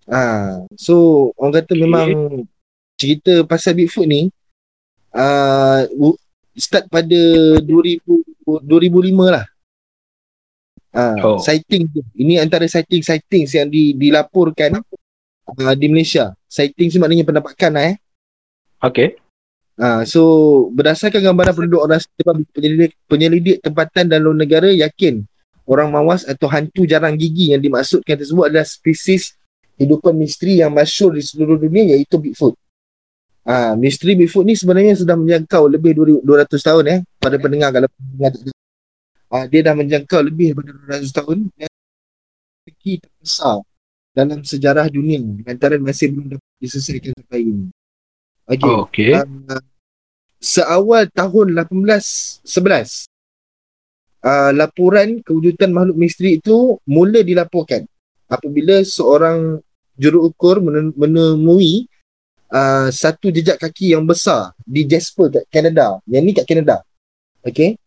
[0.07, 2.09] Ah, so orang kata memang
[2.99, 4.31] cerita pasal Bigfoot ni
[5.13, 6.15] ah uh,
[6.57, 7.21] start pada
[7.61, 8.03] 2000
[8.45, 9.47] 2005 lah.
[10.93, 11.41] Ah, Oh.
[11.41, 12.05] sighting tu.
[12.13, 16.37] Ini antara sighting-sighting yang di, dilaporkan uh, di Malaysia.
[16.45, 17.97] Sighting tu maknanya penampakan lah eh.
[18.85, 19.17] Okay.
[19.81, 20.21] Ha, so
[20.77, 25.25] berdasarkan gambaran penduduk orang setempat penyelidik, penyelidik tempatan dan luar negara yakin
[25.65, 29.33] orang mawas atau hantu jarang gigi yang dimaksudkan tersebut adalah spesies
[29.81, 32.53] hidupan misteri yang masyur di seluruh dunia iaitu Bigfoot.
[33.43, 38.31] Ha, misteri Bigfoot ni sebenarnya sudah menjangkau lebih 200 tahun eh pada pendengar kalau pendengar.
[39.35, 43.59] Ha, dia dah menjangkau lebih daripada 200 tahun dan memiliki terbesar
[44.15, 47.67] dalam sejarah dunia lantaran masih belum dapat diselesaikan sampai ini.
[48.47, 48.71] Okay.
[48.71, 49.11] Oh, okay.
[49.17, 49.63] Uh,
[50.43, 53.07] seawal tahun 1811
[54.27, 57.87] uh, laporan kewujudan makhluk misteri itu mula dilaporkan
[58.27, 59.63] apabila seorang
[59.95, 61.87] juruukur men- menemui
[62.53, 65.99] uh, satu jejak kaki yang besar di Jasper kat Canada.
[66.05, 66.77] Yang ni kat Canada.
[67.43, 67.81] Okay.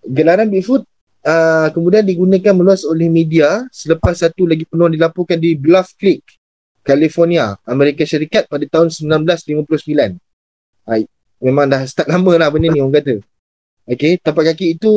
[0.00, 0.88] Gelaran Bigfoot
[1.24, 6.24] uh, kemudian digunakan meluas oleh media selepas satu lagi penuh dilaporkan di Bluff Creek,
[6.80, 10.16] California, Amerika Syarikat pada tahun 1959.
[10.88, 10.92] Ha,
[11.44, 13.14] memang dah start lama lah benda ni orang kata.
[13.90, 14.92] Okay, tapak kaki itu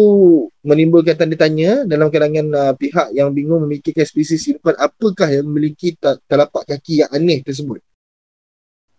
[0.62, 5.98] menimbulkan tanda tanya dalam kalangan uh, pihak yang bingung memikirkan spesies hidupan apakah yang memiliki
[6.30, 7.82] telapak kaki yang aneh tersebut.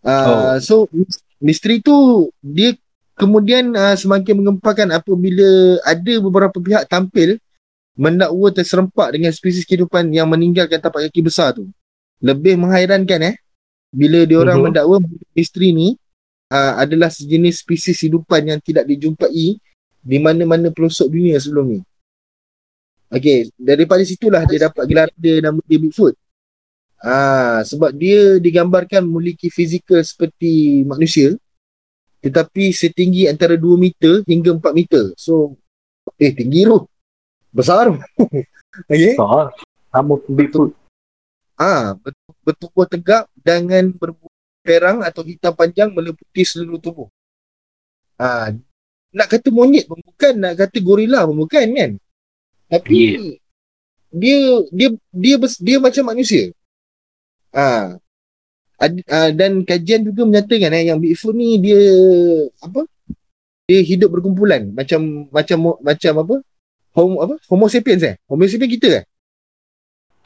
[0.04, 2.76] Uh, So, mis- misteri tu dia
[3.16, 7.40] kemudian uh, semakin mengempakan apabila ada beberapa pihak tampil
[7.96, 11.70] mendakwa terserempak dengan spesies kehidupan yang meninggalkan tapak kaki besar tu.
[12.20, 13.36] Lebih menghairankan eh
[13.94, 14.64] bila diorang Mhm.
[14.68, 14.96] mendakwa
[15.32, 15.88] misteri ni
[16.50, 19.56] uh, adalah sejenis spesies hidupan yang tidak dijumpai
[20.04, 21.80] di mana-mana pelosok dunia sebelum ni.
[23.14, 26.18] Okey, daripada situlah dia dapat gelar dia nama dia Bigfoot.
[27.02, 31.36] Ah, sebab dia digambarkan memiliki fizikal seperti manusia
[32.24, 35.12] tetapi setinggi antara 2 meter hingga 4 meter.
[35.20, 35.60] So
[36.16, 36.88] eh tinggi tu.
[37.52, 38.00] Besar tu.
[38.88, 39.20] Okey.
[39.20, 39.52] Oh,
[39.92, 40.72] sama Bigfoot.
[41.60, 44.32] Ah, ber- bertubuh tegak dengan berbulu
[44.64, 47.08] perang atau hitam panjang meliputi seluruh tubuh.
[48.16, 48.56] Ah,
[49.12, 51.90] nak kata monyet pun bukan, nak kata gorila pun bukan kan.
[52.72, 53.36] Tapi Yeah.
[54.08, 54.38] dia
[54.72, 56.50] dia dia bes, dia macam manusia.
[57.54, 57.96] Ah.
[58.74, 61.78] Ad, ah, dan kajian juga menyatakan eh, yang Bigfoot ni dia
[62.58, 62.82] apa?
[63.70, 66.36] Dia hidup berkumpulan macam macam macam apa?
[66.98, 67.34] Homo apa?
[67.48, 68.14] Homo sapiens eh?
[68.26, 69.04] Homo sapiens kita eh?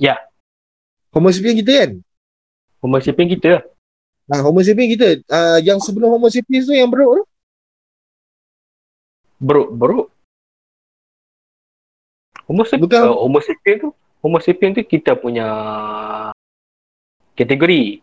[0.01, 0.17] Ya.
[1.13, 1.91] Homo sapiens kita kan?
[2.79, 3.67] Homo sapien kita.
[4.31, 5.09] Ha, Homo sapiens kita.
[5.27, 7.25] Uh, yang sebelum Homo sapiens tu yang beruk tu.
[9.43, 10.07] Bro, bro.
[12.47, 13.03] Homo sapien, Bukan.
[13.03, 13.89] uh, Homo sapien tu,
[14.23, 15.47] Homo sapien tu kita punya
[17.39, 18.03] kategori.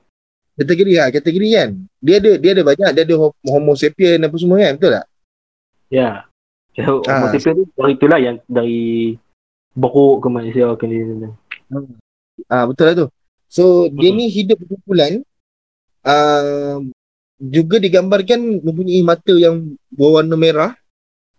[0.56, 1.70] Kategori ha, kategori kan.
[2.00, 2.90] Dia ada dia ada banyak.
[2.96, 4.74] Dia ada ho- Homo sapiens apa semua kan.
[4.80, 5.06] Betul tak?
[5.92, 6.10] Ya.
[6.76, 7.32] So, Homo Ah.
[7.36, 8.82] sapien tu dari itulah yang dari
[9.76, 11.04] beruk ke manusia ke ni.
[11.04, 11.28] ni.
[12.48, 13.08] Ah betul lah tu.
[13.52, 14.20] So dia Mm-mm.
[14.24, 15.20] ni hidup berkumpulan.
[16.06, 16.86] Uh,
[17.36, 20.72] juga digambarkan mempunyai mata yang berwarna merah.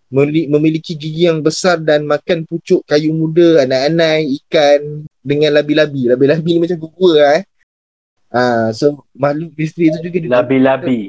[0.07, 6.07] Memili- memiliki gigi yang besar dan makan pucuk kayu muda, anak-anak, ikan dengan labi-labi.
[6.15, 7.45] Labi-labi ni macam gugua lah eh.
[8.37, 11.01] Ah, so makhluk misteri tu juga digambarkan Labi-labi.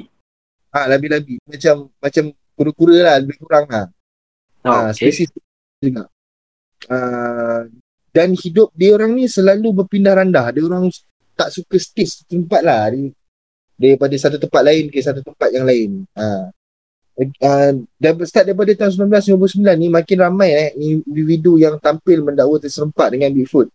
[0.72, 1.34] Ah, labi-labi.
[1.44, 2.24] Macam macam
[2.56, 3.86] kura-kura lah, lebih kurang lah.
[4.64, 5.12] Oh, Ah, okay.
[5.12, 5.28] spesies
[5.84, 6.08] juga.
[6.88, 7.68] Ah,
[8.16, 10.48] dan hidup dia orang ni selalu berpindah randah.
[10.56, 10.88] Dia orang
[11.36, 12.88] tak suka stay satu tempat lah.
[12.96, 13.12] Dia,
[13.78, 16.02] daripada satu tempat lain ke satu tempat yang lain.
[16.18, 16.50] Ha.
[17.18, 17.82] Uh,
[18.26, 23.70] start daripada tahun 1959 ni makin ramai eh individu yang tampil mendakwa terserempak dengan Bigfoot.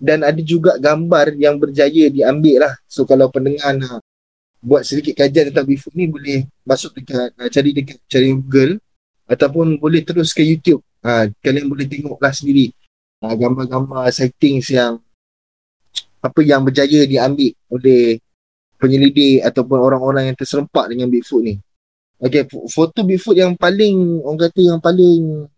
[0.00, 2.74] Dan ada juga gambar yang berjaya diambil lah.
[2.88, 4.00] So kalau pendengar nak
[4.64, 8.80] buat sedikit kajian tentang Bigfoot ni boleh masuk dekat uh, cari dekat cari Google
[9.28, 10.80] ataupun boleh terus ke YouTube.
[11.00, 12.72] Uh, kalian boleh tengoklah sendiri
[13.24, 15.00] uh, gambar-gambar sightings yang
[16.20, 18.20] apa yang berjaya diambil oleh
[18.80, 21.54] penyelidik ataupun orang-orang yang terserempak dengan Bigfoot ni.
[22.20, 25.48] Okay, foto Bigfoot yang paling, orang kata yang paling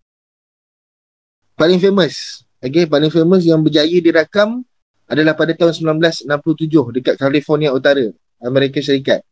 [1.59, 2.46] paling famous.
[2.62, 4.62] Okay, paling famous yang berjaya dirakam
[5.11, 8.07] adalah pada tahun 1967 dekat California Utara,
[8.38, 9.27] Amerika Syarikat.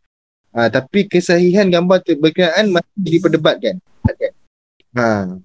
[0.51, 3.79] Ha, tapi kesahihan gambar berkenaan masih diperdebatkan.
[4.99, 5.39] Ha.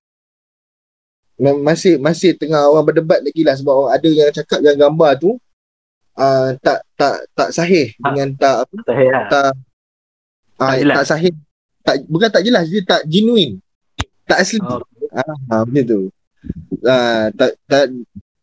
[1.38, 5.38] Masih masih tengah orang berdebat lagi lah sebab ada yang cakap yang gambar tu
[6.18, 8.12] uh, tak tak tak sahih ha.
[8.12, 9.26] dengan tak apa sahih lah.
[9.28, 9.52] tak
[10.64, 11.34] uh, tak, tak sahih
[11.86, 13.60] tak bukan tak jelas dia tak genuine
[14.26, 14.82] tak asli oh.
[15.52, 16.02] ah macam tu
[16.86, 17.86] uh, tak tak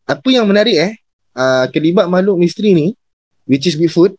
[0.03, 0.93] apa yang menarik eh?
[1.33, 2.87] Uh, kelibat makhluk misteri ni
[3.49, 4.13] which is Bigfoot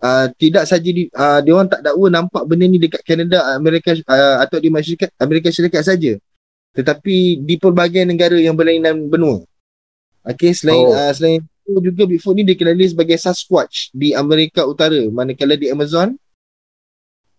[0.00, 3.92] uh, tidak saja di, uh, dia orang tak dakwa nampak benda ni dekat Canada Amerika
[3.92, 6.12] uh, atau di masyarakat Amerika Syarikat saja.
[6.76, 9.40] Tetapi di pelbagai negara yang berlainan benua.
[10.26, 10.92] Okey selain oh.
[10.92, 14.98] uh, selain juga Bigfoot ni dikenali sebagai Sasquatch di Amerika Utara.
[15.08, 16.14] Manakala di Amazon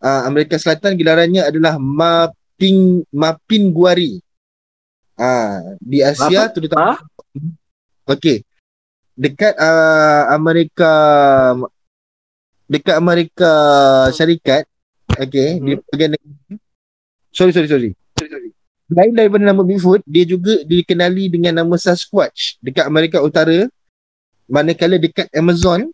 [0.02, 4.19] uh, Amerika Selatan gelarannya adalah Maping Mapinguari
[5.18, 6.54] uh, di Asia Apa?
[6.54, 6.96] terutama ha?
[8.14, 8.46] okey.
[9.18, 10.92] Dekat uh, Amerika
[12.70, 13.52] dekat Amerika
[14.14, 14.70] Syarikat
[15.18, 15.66] okey hmm.
[15.66, 16.12] di bahagian
[17.34, 17.92] sorry sorry sorry.
[18.88, 23.68] Lain daripada nama Bigfoot, dia juga dikenali dengan nama Sasquatch dekat Amerika Utara.
[24.48, 25.92] Manakala dekat Amazon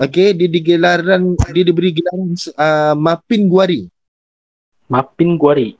[0.00, 3.92] okey dia digelaran dia diberi gelaran uh, Mapin Guari.
[4.88, 5.76] Mapin Guari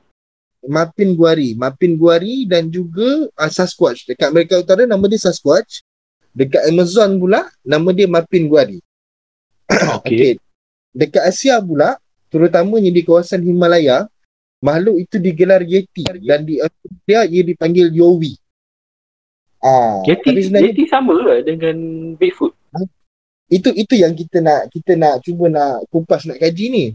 [0.67, 5.81] Mapin Guari Mapin Guari dan juga uh, Sasquatch dekat Amerika Utara nama dia Sasquatch
[6.35, 8.83] dekat Amazon pula nama dia Mapin Guari
[10.03, 10.31] okey okay.
[10.91, 11.95] dekat Asia pula
[12.27, 14.05] terutamanya di kawasan Himalaya
[14.59, 18.35] makhluk itu digelar Yeti dan di Australia ia dipanggil Yowie
[19.57, 21.75] Ah, Yeti, Yeti sama ke dengan
[22.13, 22.53] Bigfoot?
[23.47, 26.85] Itu itu yang kita nak kita nak cuba nak kupas nak kaji ni.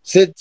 [0.00, 0.32] Set,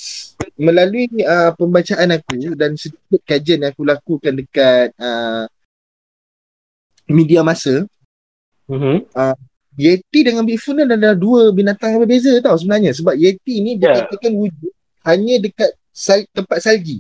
[0.56, 5.46] melalui uh, pembacaan aku dan sedikit kajian yang aku lakukan dekat uh,
[7.12, 7.84] media masa.
[8.72, 8.98] Mm-hmm.
[9.12, 9.38] Uh,
[9.80, 14.04] Yeti dengan Bigfoot ni adalah dua binatang yang berbeza tau sebenarnya sebab Yeti ni yeah.
[14.04, 14.74] dikatakan wujud
[15.08, 17.00] hanya dekat sal- tempat salji.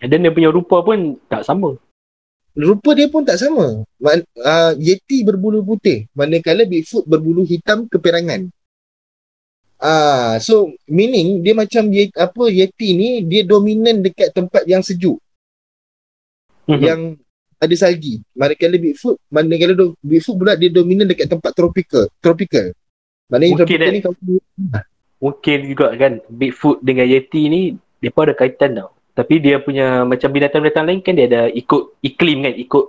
[0.00, 1.76] Dan dia punya rupa pun tak sama
[2.56, 3.86] rupa dia pun tak sama.
[4.00, 8.50] Man, uh, Yeti berbulu putih, manakala Bigfoot berbulu hitam keperangan.
[9.80, 15.16] Ah, so meaning dia macam Yeti, apa Yeti ni dia dominan dekat tempat yang sejuk.
[16.68, 16.84] Mm-hmm.
[16.84, 17.00] Yang
[17.60, 18.14] ada salji.
[18.36, 22.76] Manakala Bigfoot, manakala do, Bigfoot pula dia dominan dekat tempat tropical, tropical.
[23.32, 24.14] Maknanya mungkin tropical ni kau
[25.20, 27.60] Mungkin juga kan Bigfoot dengan Yeti ni
[28.04, 28.92] depa ada kaitan tau.
[29.16, 32.84] Tapi dia punya macam binatang-binatang lain kan dia ada ikut iklim kan, ikut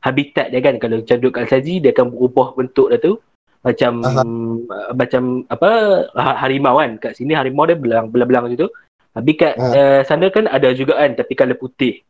[0.00, 0.76] habitat dia kan.
[0.80, 3.20] Kalau macam duduk kat saji dia akan berubah bentuk dia tu.
[3.64, 5.70] Macam uh, macam apa
[6.12, 7.00] ha, harimau kan.
[7.00, 8.70] Kat sini harimau dia belang belang-belang macam tu.
[9.14, 12.04] Tapi kat uh, sana kan ada juga kan tapi kalau putih.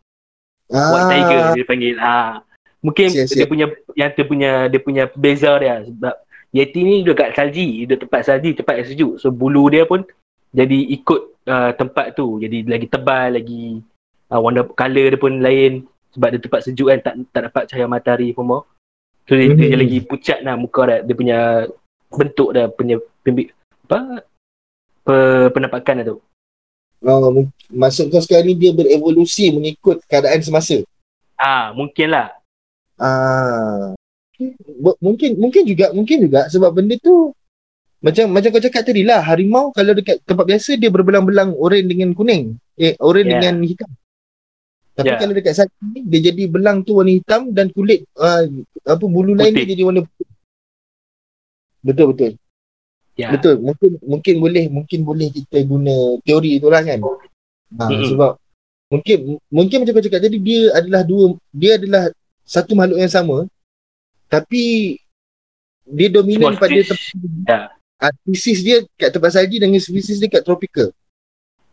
[0.68, 0.90] Uh.
[0.90, 1.96] White tiger dia panggil.
[2.02, 2.42] Ha.
[2.84, 3.38] Mungkin siap, siap.
[3.38, 6.14] dia punya yang tu punya dia punya beza dia sebab
[6.54, 9.12] Yeti ni duduk kat salji, duduk tempat salji, tempat yang sejuk.
[9.18, 10.06] So bulu dia pun
[10.54, 13.82] jadi ikut uh, tempat tu jadi lagi tebal lagi
[14.30, 17.86] uh, warna color dia pun lain sebab dia tempat sejuk kan tak tak dapat cahaya
[17.90, 18.62] matahari semua
[19.24, 21.38] so dia, dia lagi pucat lah muka dia dia punya
[22.14, 23.50] bentuk dia punya pimpi,
[23.88, 24.22] apa?
[25.04, 25.16] Pe,
[25.52, 26.18] penampakan dia tu.
[27.04, 27.28] Oh,
[27.68, 30.80] maksud kau sekarang ni dia berevolusi mengikut keadaan semasa?
[31.36, 32.32] Ah mungkin lah.
[32.96, 33.92] Ah.
[35.04, 37.36] Mungkin mungkin juga mungkin juga sebab benda tu
[38.04, 42.12] macam macam kau cakap tadi lah harimau kalau dekat tempat biasa dia berbelang-belang oranye dengan
[42.12, 43.40] kuning eh oranye yeah.
[43.40, 43.90] dengan hitam
[44.94, 45.18] tapi yeah.
[45.18, 45.70] kalau dekat sana
[46.06, 48.46] dia jadi belang tu warna hitam dan kulit uh,
[48.86, 49.38] apa bulu putih.
[49.42, 50.28] lain dia jadi warna putih
[51.84, 52.32] betul betul
[53.18, 53.30] yeah.
[53.34, 58.08] betul mungkin mungkin boleh mungkin boleh kita guna teori itulah kan ha, mm-hmm.
[58.14, 58.32] sebab
[58.88, 59.18] mungkin
[59.50, 62.02] mungkin macam kau cakap tadi dia adalah dua dia adalah
[62.46, 63.44] satu makhluk yang sama
[64.30, 64.96] tapi
[65.84, 67.00] dia dominan Small pada tempat
[67.50, 67.66] yeah
[68.04, 70.92] uh, species dia kat tempat salji dengan species dia kat tropical.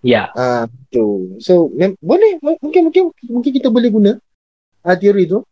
[0.01, 0.09] Ya.
[0.09, 0.27] Yeah.
[0.33, 1.37] Ah, tu.
[1.37, 4.11] So, mem- boleh mungkin mungkin mungkin kita boleh guna
[4.85, 5.45] uh, teori tu.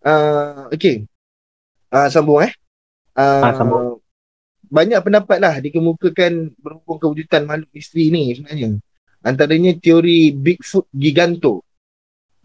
[0.00, 1.04] Ah, uh, okey.
[1.92, 2.52] Ah, uh, sambung eh.
[3.12, 3.84] Ah, uh, sambung.
[4.66, 8.82] Banyak pendapat lah dikemukakan berhubung kewujudan makhluk misteri ni sebenarnya.
[9.22, 11.62] Antaranya teori Bigfoot Giganto.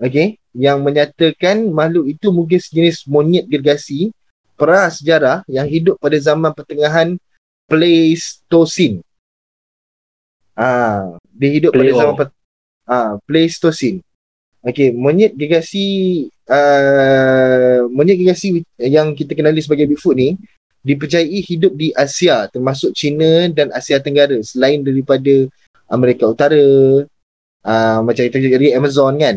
[0.01, 4.09] Okey, yang menyatakan makhluk itu mungkin sejenis monyet gergasi
[4.57, 7.17] pra sejarah yang hidup pada zaman pertengahan
[7.69, 9.05] Pleistocene.
[10.57, 11.97] Ah, dia hidup pada Pleo.
[11.97, 12.37] zaman pet-
[12.85, 13.99] ah, Pleistocene.
[14.61, 15.85] Okey, monyet gergasi
[16.45, 20.37] uh, monyet gergasi yang kita kenali sebagai Bigfoot ni
[20.81, 25.49] dipercayai hidup di Asia termasuk China dan Asia Tenggara selain daripada
[25.89, 26.61] Amerika Utara
[27.65, 29.35] uh, macam itu jadi Amazon kan.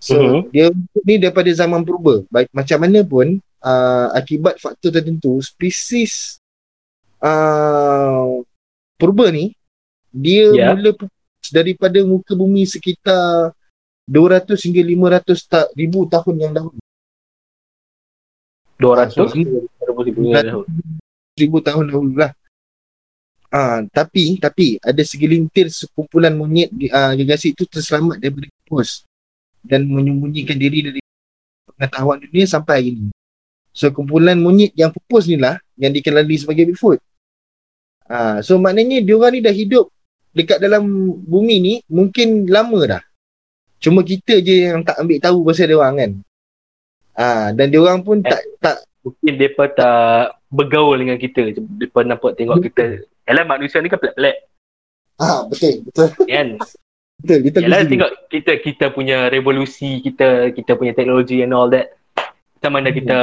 [0.00, 0.40] So Mhm.
[0.48, 0.66] dia
[1.04, 2.24] ni daripada zaman purba.
[2.28, 6.40] Baik macam mana pun uh, akibat faktor tertentu spesies
[7.20, 8.40] uh,
[8.96, 9.52] purba ni
[10.08, 10.72] dia Ya.
[10.72, 10.92] mula
[11.50, 13.52] daripada muka bumi sekitar
[14.04, 16.78] 200 hingga 500 ta- ribu tahun yang dahulu.
[18.80, 19.64] 200 Hmm.
[19.84, 20.64] 2000 tahun.
[21.34, 22.32] ribu tahun dahulu lah.
[23.54, 29.06] Ah, tapi tapi ada segelintir sekumpulan monyet uh, gergasi itu terselamat daripada pupus
[29.62, 31.00] dan menyembunyikan diri dari
[31.70, 33.08] pengetahuan dunia sampai hari ini.
[33.70, 36.98] So kumpulan monyet yang pupus ni lah yang dikenali sebagai Bigfoot.
[38.10, 39.86] Ah, so maknanya diorang ni dah hidup
[40.34, 40.82] dekat dalam
[41.24, 43.02] bumi ni mungkin lama dah.
[43.78, 46.10] Cuma kita je yang tak ambil tahu pasal diorang kan.
[47.14, 51.52] Ah, dan diorang pun tak tak Mungkin mereka tak bergaul dengan kita.
[51.52, 53.04] Mereka nampak tengok kita.
[53.28, 54.36] Yalah manusia ni kan pelik-pelik.
[55.14, 56.58] ah betul betul Kan?
[57.20, 61.92] betul kita Yalah tengok kita kita punya revolusi kita kita punya teknologi and all that.
[62.58, 62.96] Macam mana Hmm.
[62.96, 63.18] kita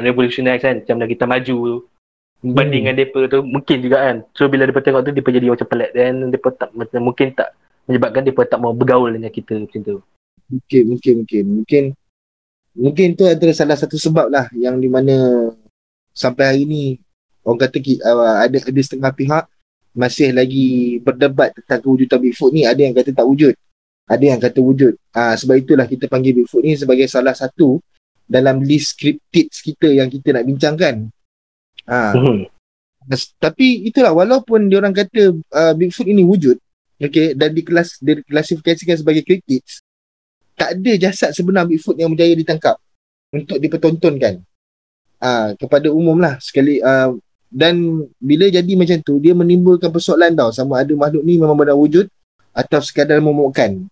[0.00, 0.86] revolutionize kan?
[0.86, 1.56] Macam mana kita maju
[2.44, 2.94] berbanding Hmm.
[2.96, 4.16] mereka tu mungkin juga kan.
[4.36, 7.48] So bila mereka tengok tu mereka jadi macam pelik dan mereka tak macam mungkin tak
[7.86, 9.96] menyebabkan mereka tak mau bergaul dengan kita macam tu.
[10.46, 11.44] Mungkin, mungkin, mungkin.
[11.62, 11.84] Mungkin
[12.76, 15.48] mungkin tu antara salah satu sebab lah yang di mana
[16.12, 16.84] sampai hari ni
[17.40, 19.44] orang kata uh, ada ada setengah pihak
[19.96, 22.68] masih lagi berdebat tentang kewujudan Bigfoot ni.
[22.68, 23.56] Ada yang kata tak wujud.
[24.04, 24.92] Ada yang kata wujud.
[25.16, 27.80] Ah sebab itulah kita panggil Bigfoot ni sebagai salah satu
[28.28, 31.08] dalam list cryptids kita yang kita nak bincangkan.
[31.86, 32.50] Ah, Hmm.
[33.06, 36.58] Mas- tapi itulah walaupun diorang kata uh, Bigfoot ini wujud
[36.98, 39.86] okay, dan dikelas diklasifikasikan sebagai cryptids
[40.58, 42.74] tak ada jasad sebenar Bigfoot yang berjaya ditangkap
[43.30, 44.42] untuk dipertontonkan
[45.22, 47.14] uh, kepada umum lah sekali uh,
[47.46, 47.78] dan
[48.18, 52.10] bila jadi macam tu dia menimbulkan persoalan tau sama ada makhluk ni memang benar wujud
[52.50, 53.86] atau sekadar momokkan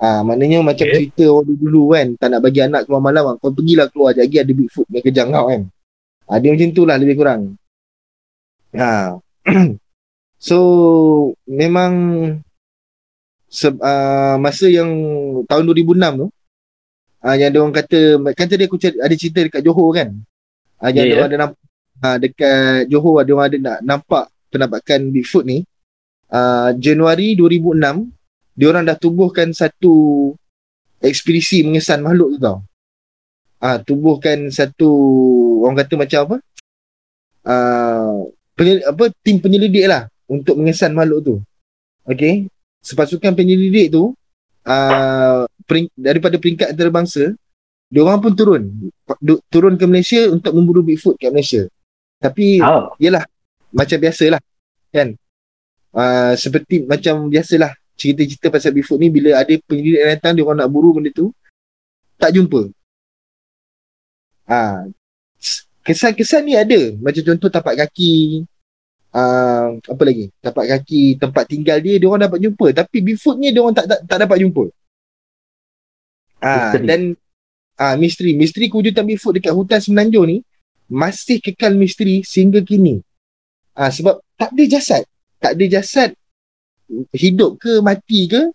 [0.00, 1.12] Ah, maknanya macam Okay.
[1.12, 4.36] cerita orang dulu kan tak nak bagi anak keluar malam kau pergilah keluar sekejap lagi
[4.40, 5.62] ada Bigfoot yang kejar kau kan
[6.30, 7.58] ah, dia macam tu lah lebih kurang
[8.78, 9.18] ha.
[10.48, 10.58] so
[11.50, 11.92] memang
[13.50, 14.88] se, uh, masa yang
[15.50, 16.26] tahun 2006 tu
[17.26, 18.00] uh, yang dia orang kata
[18.32, 20.08] kan tadi aku cer- ada cerita dekat Johor kan
[20.80, 21.28] uh, yang Ya, yeah, ya.
[21.28, 21.60] ada nampak
[22.00, 25.66] uh, dekat Johor dia orang ada nak nampak penampakan Bigfoot ni
[26.30, 29.94] uh, Januari 2006 dia orang dah tubuhkan satu
[31.00, 32.58] ekspedisi mengesan makhluk tu tau
[33.60, 34.90] ah uh, tubuhkan satu
[35.60, 36.36] orang kata macam apa?
[37.40, 41.34] Uh, penyel, apa tim penyelidik lah untuk mengesan makhluk tu.
[42.08, 42.48] Okey?
[42.80, 44.12] Sepasukan penyelidik tu
[44.64, 47.32] uh, pering, daripada peringkat antarabangsa
[47.90, 48.62] dia orang pun turun.
[49.18, 51.66] Du- turun ke Malaysia untuk memburu Bigfoot kat Malaysia.
[52.22, 52.86] Tapi Ah,
[53.74, 54.38] macam biasalah
[54.94, 55.16] kan?
[55.90, 60.58] Uh, seperti macam biasalah cerita-cerita pasal Bigfoot ni bila ada penyelidik yang datang dia orang
[60.62, 61.34] nak buru benda tu
[62.14, 62.70] tak jumpa.
[64.46, 64.86] Ah
[65.84, 66.92] kesan-kesan ni ada.
[67.00, 68.44] Macam contoh tapak kaki
[69.16, 70.28] uh, apa lagi?
[70.40, 72.66] Tapak kaki tempat tinggal dia dia orang dapat jumpa.
[72.76, 74.64] Tapi Bigfoot ni dia orang tak, tak tak dapat jumpa.
[76.40, 77.12] Ah dan
[77.76, 80.36] ah misteri misteri kewujudan Bigfoot dekat hutan Semenanjung ni
[80.88, 83.00] masih kekal misteri sehingga kini.
[83.76, 85.02] Ah sebab tak ada jasad.
[85.40, 86.10] Tak ada jasad
[87.14, 88.52] hidup ke mati ke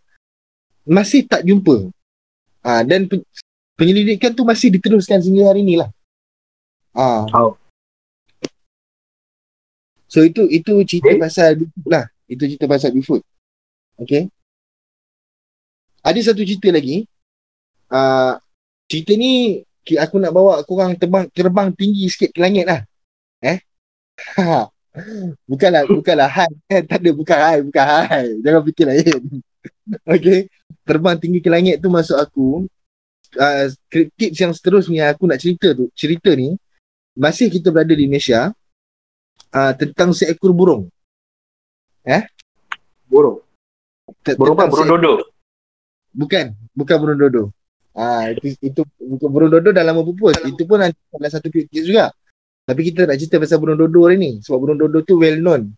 [0.85, 1.89] masih tak jumpa.
[2.65, 3.25] Ah dan pe-
[3.77, 5.89] penyelidikan tu masih diteruskan sehingga hari ni lah
[6.95, 7.59] ah Oh.
[10.07, 11.19] So itu itu cerita Okay.
[11.19, 12.05] pasal Bigfoot lah.
[12.31, 13.19] Itu cerita pasal Bigfoot.
[13.99, 14.31] Okay.
[15.99, 17.03] Ada satu cerita lagi.
[17.91, 18.39] Uh,
[18.87, 19.59] cerita ni
[19.99, 22.87] aku nak bawa korang terbang terbang tinggi sikit ke langit lah.
[23.43, 23.59] Eh?
[25.51, 26.51] bukanlah bukanlah hai.
[26.71, 28.25] Eh, tak ada bukan hai, bukan hai.
[28.39, 29.21] Jangan fikir lain.
[30.15, 30.39] okay.
[30.87, 32.69] Terbang tinggi ke langit tu masuk aku
[33.35, 36.55] uh, tips yang seterusnya aku nak cerita tu, cerita ni
[37.15, 38.51] masih kita berada di Malaysia
[39.51, 40.91] uh, tentang seekor burung.
[43.09, 43.39] burung.
[44.21, 44.69] T- Burung apa?
[44.69, 45.13] Burung dodo.
[46.13, 47.43] Bukan, bukan burung dodo.
[47.95, 50.35] Ah itu itu bukan burung dodo dah lama pupus.
[50.43, 52.11] Itu pun nanti salah satu kritik juga.
[52.67, 55.71] Tapi kita nak cerita pasal burung dodo hari ni sebab burung dodo tu well known.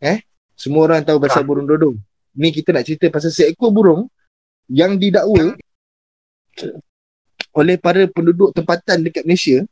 [0.00, 0.22] Eh?
[0.58, 1.46] Semua orang tahu pasal Ah.
[1.46, 1.94] burung dodo.
[2.38, 4.08] Ni kita nak cerita pasal seekor burung
[4.70, 5.54] yang didakwa
[7.54, 9.62] oleh para penduduk tempatan dekat Malaysia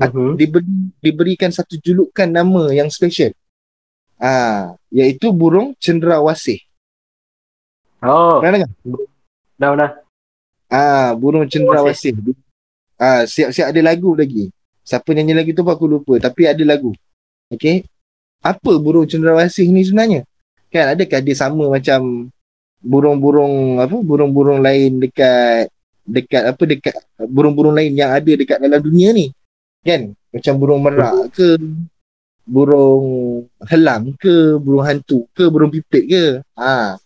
[0.00, 0.34] Mhm.
[0.40, 0.72] diberi,
[1.04, 3.32] diberikan satu julukan nama yang special.
[4.16, 6.62] Ah, iaitu burung cendrawasih.
[8.02, 8.70] Oh, Pernah dengar?
[9.58, 9.90] dah dah.
[10.72, 12.16] Ah, burung cendrawasih.
[12.98, 14.48] Ah, siap-siap ada lagu lagi.
[14.82, 16.90] Siapa nyanyi lagu tu pun aku lupa, tapi ada lagu.
[17.52, 17.86] Okey.
[18.42, 20.26] Apa burung cendrawasih ni sebenarnya?
[20.72, 22.26] Kan adakah dia sama macam
[22.82, 23.94] burung-burung apa?
[24.02, 25.70] Burung-burung lain dekat
[26.02, 26.94] dekat apa dekat
[27.30, 29.30] burung-burung lain yang ada dekat dalam dunia ni.
[29.82, 30.14] Kan?
[30.32, 31.58] Macam burung merak ke
[32.42, 33.06] burung
[33.70, 36.24] helang ke burung hantu ke burung pipit ke?
[36.58, 36.96] Ha.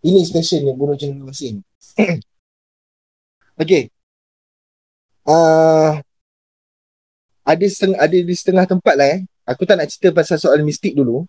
[0.00, 1.62] Ini specialnya burung cendrawasih ni.
[3.60, 3.92] Okey.
[5.28, 6.00] Uh,
[7.44, 9.20] ada setengah, ada di setengah tempat lah eh.
[9.44, 11.28] Aku tak nak cerita pasal soal mistik dulu.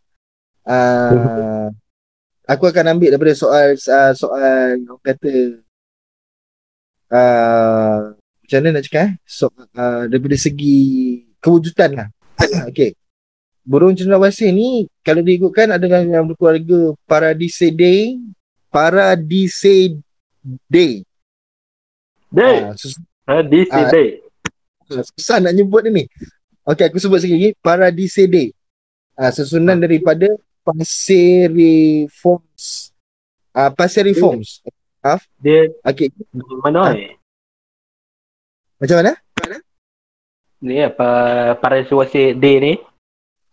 [0.63, 1.67] Uh,
[2.51, 5.33] aku akan ambil daripada soal uh, soal orang kata
[7.11, 8.15] uh,
[8.51, 9.15] macam mana nak cakap eh?
[9.23, 10.75] So, uh, daripada segi
[11.39, 12.11] kewujudan lah.
[12.67, 12.91] okay.
[13.63, 18.19] Burung cendrawasih ni kalau diikutkan adalah yang berkeluarga Paradisidae
[18.67, 20.03] Paradisidae.
[22.27, 22.55] Day.
[22.75, 22.99] Sus-
[23.47, 23.87] this is Ah.
[23.87, 24.19] day.
[24.91, 26.11] susah nak nyebut ni.
[26.67, 27.55] Okey, aku sebut sekali lagi.
[27.63, 28.51] Paradisidae.
[29.15, 30.27] Ah, susunan daripada
[30.67, 32.91] Passeriformes.
[33.55, 34.59] Ah, Passeriformes.
[35.39, 36.11] Dia Okey,
[36.59, 36.93] mana Ah.
[36.99, 37.15] ni?
[38.81, 39.13] Macam mana?
[40.61, 41.09] Ni apa
[41.57, 42.73] para suasi day ni?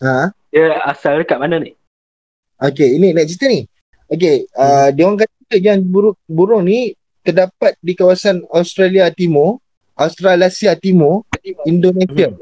[0.01, 0.33] Ha.
[0.49, 1.77] Dia asal dekat mana ni?
[2.61, 3.69] Okey, ini nak cerita ni.
[4.09, 9.61] Okey, uh, dia orang kata yang burung burung ni terdapat di kawasan Australia Timur,
[9.93, 11.29] Australasia Timur,
[11.69, 12.33] Indonesia,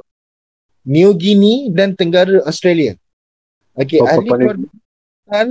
[0.87, 2.95] New Guinea dan Tenggara Australia.
[3.75, 4.31] Okey, Oh, ahli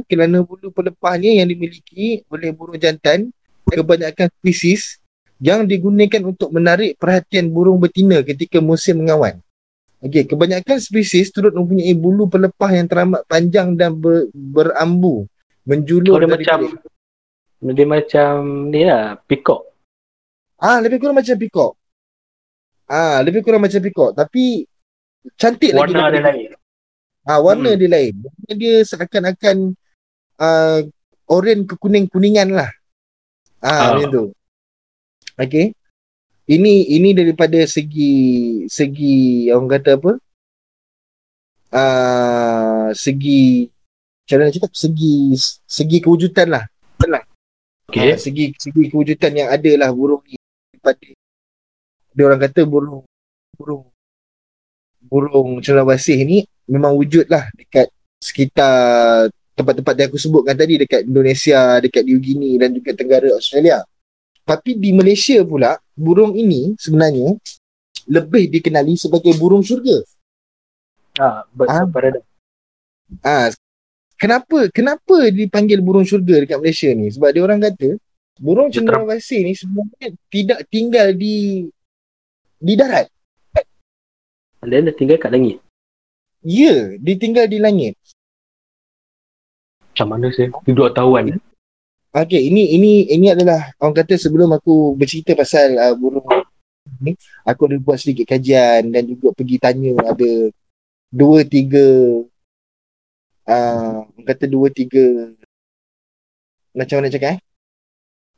[0.07, 3.27] kerana bulu pelepahnya yang dimiliki oleh burung jantan
[3.67, 5.03] kebanyakan spesies
[5.43, 9.39] yang digunakan untuk menarik perhatian burung betina ketika musim mengawan.
[9.99, 15.25] Okey, kebanyakan spesies turut mempunyai bulu pelepah yang teramat panjang dan ber, berambu,
[15.65, 16.59] menjulur Oh, dia macam
[17.65, 18.31] dia macam
[18.69, 19.65] ni lah, peacock.
[20.61, 21.73] Ah, lebih kurang macam peacock.
[22.85, 24.69] Ah, lebih kurang macam peacock, tapi
[25.33, 26.49] cantik lagi Warna dia lain.
[27.25, 27.79] Ah, warna Hmm.
[27.81, 28.13] dia lain.
[28.21, 29.73] Warna dia seakan-akan
[30.37, 30.79] uh,
[31.25, 32.69] oren ke kuning-kuningan lah.
[33.57, 33.97] Ah, Ah.
[33.97, 34.25] macam tu.
[35.35, 35.75] Okay.
[36.45, 38.13] Ini ini daripada segi
[38.69, 40.11] segi orang kata apa?
[41.73, 43.65] Ah, segi
[44.29, 44.71] mana nak cakap?
[44.77, 45.33] Segi
[45.65, 46.63] segi kewujudan lah.
[47.89, 48.13] Okey.
[48.13, 50.37] Ah, segi segi kewujudan yang ada lah burung ni
[50.73, 51.07] daripada
[52.15, 53.03] dia orang kata burung
[53.57, 53.83] burung
[55.05, 61.79] burung cendrawasih ni memang wujud lah dekat sekitar tempat-tempat yang aku sebutkan tadi dekat Indonesia,
[61.79, 63.85] dekat New Guinea dan juga Tenggara Australia.
[64.45, 67.33] Tapi di Malaysia pula burung ini sebenarnya
[68.05, 70.05] lebih dikenali sebagai burung syurga.
[71.17, 71.89] Ah, birds Ah.
[71.89, 72.27] paradise.
[73.25, 73.49] Ah,
[74.21, 77.09] kenapa kenapa dipanggil burung syurga dekat Malaysia ni?
[77.09, 77.97] Sebab dia orang kata
[78.37, 81.65] burung Dia cendrawasih ni sebenarnya tidak tinggal di
[82.61, 83.09] di darat.
[84.65, 85.57] Dia dah tinggal kat langit.
[86.45, 87.97] Ya, dia tinggal di langit.
[89.89, 90.53] Macam mana sih?
[90.69, 91.41] Duduk tahuan.
[92.15, 96.23] Okey, ini ini ini adalah orang kata sebelum aku bercerita pasal uh, burung
[97.03, 97.11] ni,
[97.43, 100.47] aku ada buat sedikit kajian dan juga pergi tanya ada
[101.11, 101.83] dua tiga
[103.51, 105.35] uh, orang kata dua tiga
[106.71, 107.39] macam mana cakap eh?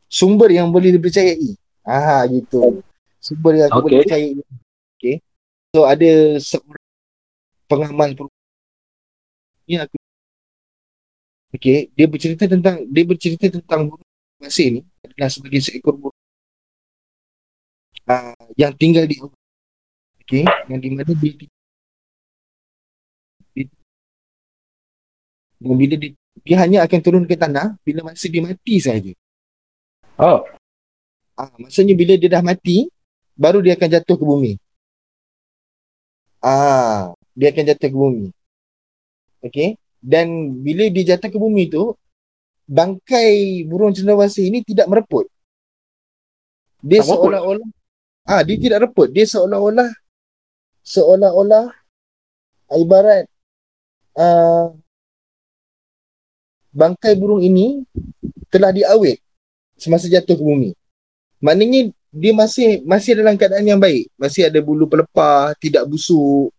[0.09, 1.53] Sumber yang boleh dipercayai.
[1.86, 2.82] Ah gitu.
[3.21, 3.86] Sumber yang aku Okey.
[3.86, 4.32] boleh percayai.
[4.97, 5.15] Okey.
[5.75, 6.11] So ada
[6.41, 6.86] seorang
[7.69, 8.34] pengamal per-
[9.67, 9.96] ni aku
[11.55, 14.07] Okey, dia bercerita tentang dia bercerita tentang burung
[14.43, 16.19] masih ni adalah sebagai seekor burung
[18.09, 19.15] uh, yang tinggal di.
[20.27, 21.33] Okey, yang di mana dia,
[25.57, 26.11] dan bila dia,
[26.45, 29.09] dia hanya akan turun ke tanah bila masa dia mati saja.
[30.21, 30.45] Oh,
[31.37, 32.89] Ah, maksudnya bila dia dah mati
[33.37, 34.51] baru dia akan jatuh ke bumi.
[36.41, 38.25] Ah, dia akan jatuh ke bumi.
[39.45, 39.77] Okey.
[40.08, 41.91] Dan bila dia jatuh ke bumi tu
[42.64, 45.28] bangkai burung cendrawasih ini tidak mereput.
[46.80, 47.68] Dia Tak seolah-olah
[48.24, 49.12] ah dia tidak reput.
[49.12, 49.91] Dia seolah-olah
[50.88, 51.76] seolah-olah
[52.80, 53.28] ibarat
[54.16, 54.72] uh,
[56.72, 57.84] bangkai burung ini
[58.47, 59.20] telah diawet
[59.76, 60.72] semasa jatuh ke bumi.
[61.43, 64.08] Maknanya dia masih masih dalam keadaan yang baik.
[64.16, 66.55] Masih ada bulu pelepah, tidak busuk.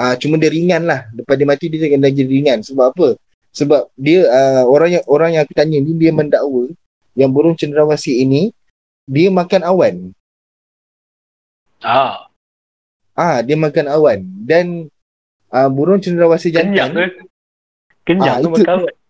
[0.00, 1.04] Ah cuma dia ringan lah.
[1.12, 2.64] Lepas dia mati dia akan jadi ringan.
[2.64, 3.08] Sebab apa?
[3.52, 6.72] Sebab dia uh, orang yang orang yang aku tanya ni dia mendakwa
[7.12, 8.48] yang burung cendrawasih ini
[9.04, 9.94] dia makan awan.
[11.82, 12.30] ah.
[13.12, 14.88] Ah dia makan awan dan
[15.52, 17.22] uh, burung cendrawasih Kenyang jantan ke?
[18.08, 18.94] Kenyang Ah, tu itu- makan awan.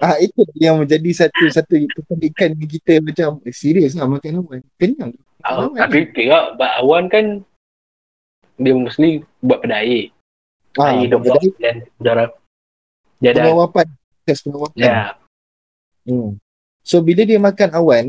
[0.00, 1.72] Ah itu yang menjadi satu satu
[2.08, 4.60] bagi kita macam eh, serius lah makan awan.
[4.80, 5.12] Kenyang.
[5.40, 7.24] Ah, Awan Tapi tengok awan kan
[8.56, 9.80] dia mostly buat pada
[10.78, 12.24] Ah, air hidup jadi dan udara.
[13.18, 13.86] Dia ada pengawapan.
[14.22, 14.78] Tes pengawapan.
[14.78, 14.94] ya.
[16.06, 16.38] Hmm.
[16.86, 18.06] So bila dia makan awan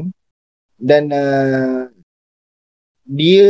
[0.78, 1.90] dan uh,
[3.06, 3.48] dia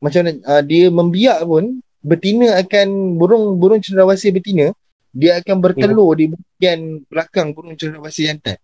[0.00, 4.74] macam mana uh, dia membiak pun betina akan burung burung cenderawasih betina
[5.12, 8.56] dia akan bertelur di bahagian belakang burung cenderawasih jantan.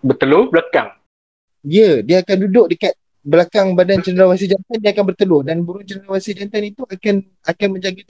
[0.00, 0.94] Bertelur belakang.
[1.66, 2.94] Ya, dia akan duduk dekat
[3.24, 7.16] belakang badan cenderawasih jantan dia akan bertelur dan burung cenderawasih jantan itu akan
[7.48, 8.02] akan menjaga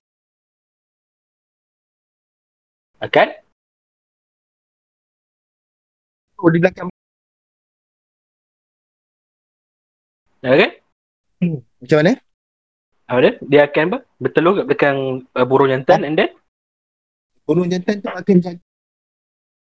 [3.02, 3.28] Akan?
[6.34, 6.88] telur di belakang
[10.44, 10.76] Okay?
[11.80, 12.12] macam mana?
[13.08, 13.32] Apa dia?
[13.48, 13.98] Dia akan apa?
[14.20, 14.98] Bertelur kat belakang
[15.32, 16.30] uh, burung jantan and then
[17.44, 18.60] Burung jantan tu akan jaga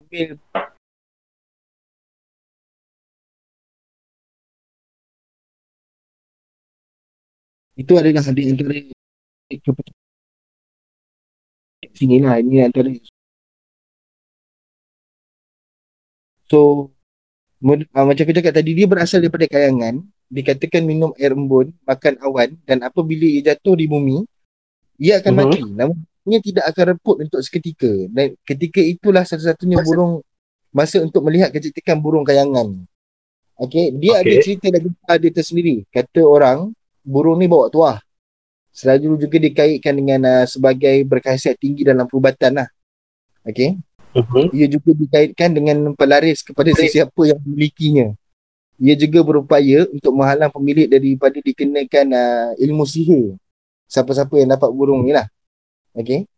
[0.07, 0.39] ambil
[7.77, 8.73] itu adalah di antara
[9.47, 9.95] kepentingan
[11.97, 12.89] sini lah ini antara
[16.49, 16.89] so
[17.65, 20.05] uh, macam aku cakap tadi dia berasal daripada kayangan.
[20.27, 24.27] Dikatakan minum air embun makan awan dan apabila ia jatuh di bumi
[24.99, 25.39] ia akan Mhm.
[25.39, 25.59] mati.
[25.63, 25.97] Namun
[26.27, 27.87] ia tidak akan reput untuk seketika.
[28.11, 30.19] Dan ketika itulah satu-satunya burung
[30.75, 32.83] masa untuk melihat kecantikan burung kayangan.
[33.57, 34.43] Okey dia ada Okey.
[34.43, 34.89] cerita lagi
[35.23, 35.75] dia tersendiri.
[35.89, 36.75] Kata orang
[37.07, 37.97] burung ni bawa tuah
[38.75, 42.67] selalu juga dikaitkan dengan uh, sebagai berkhasiat tinggi dalam perubatan lah
[43.47, 43.79] okey
[44.17, 44.49] uh-huh.
[44.53, 48.07] ia juga dikaitkan dengan pelaris kepada sesiapa yang memilikinya.
[48.77, 53.33] Ia juga berupaya untuk menghalang pemilik daripada dikenakan uh, ilmu sihir.
[53.89, 55.25] Siapa-siapa yang dapat burung ni lah.
[55.97, 56.29] Okay.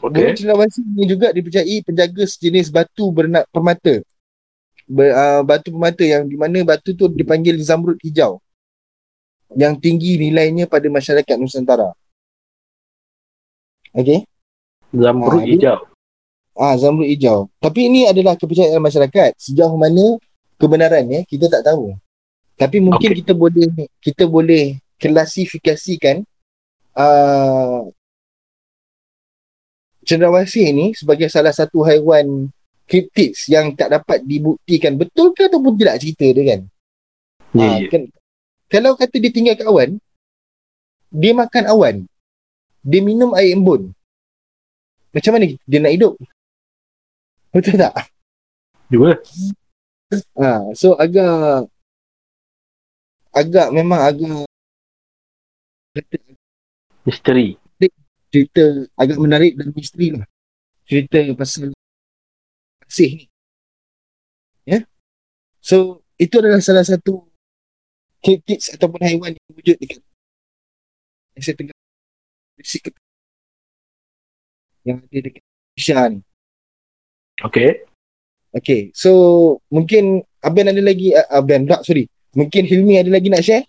[0.00, 0.36] Burung Okay.
[0.36, 4.04] cenderawasih ni juga dipercayai penjaga sejenis batu bernak permata.
[4.84, 8.40] Ber, uh, batu permata yang di mana batu tu dipanggil zamrud hijau.
[9.58, 11.90] Yang tinggi nilainya pada masyarakat Nusantara.
[13.90, 14.22] Okay.
[14.94, 15.78] Zamrud Ah, hijau.
[16.54, 17.50] Ah, zamrud hijau.
[17.58, 19.34] Tapi ini adalah kepercayaan masyarakat.
[19.38, 20.18] Sejauh mana
[20.58, 21.94] kebenarannya kita tak tahu.
[22.54, 23.18] Tapi mungkin Okey.
[23.24, 23.66] kita boleh
[23.98, 26.22] kita boleh klasifikasikan
[26.94, 27.88] uh,
[30.04, 32.52] cenderawasih ini sebagai salah satu haiwan
[32.84, 36.60] kriptids yang tak dapat dibuktikan betul ke ataupun tidak cerita dia kan.
[37.56, 37.88] Ya, Ah, ya.
[37.90, 38.02] kan
[38.70, 39.98] kalau kata dia tinggal kat awan,
[41.10, 41.96] dia makan awan.
[42.86, 43.90] Dia minum air embun.
[45.10, 46.14] Macam mana dia nak hidup?
[47.50, 47.94] Betul tak?
[48.86, 49.18] Juga.
[50.38, 51.66] Ha, so agak
[53.34, 54.46] agak memang agak
[57.06, 57.58] Misteri.
[58.30, 60.26] cerita agak menarik dan misteri lah.
[60.86, 61.74] Cerita pasal
[62.86, 63.26] kasih ni.
[64.66, 64.86] Ya.
[65.58, 67.29] So itu adalah salah satu
[68.20, 70.00] cryptids ataupun haiwan yang wujud dekat
[71.36, 71.80] Asia Tenggara.
[72.56, 72.92] Basic
[74.84, 76.20] yang ada dekat Malaysia ni.
[77.40, 77.70] Okay.
[78.50, 79.10] Okay, so
[79.70, 82.10] mungkin Aben ada lagi, uh, Aben tak, sorry.
[82.34, 83.66] Mungkin Hilmi ada lagi nak share?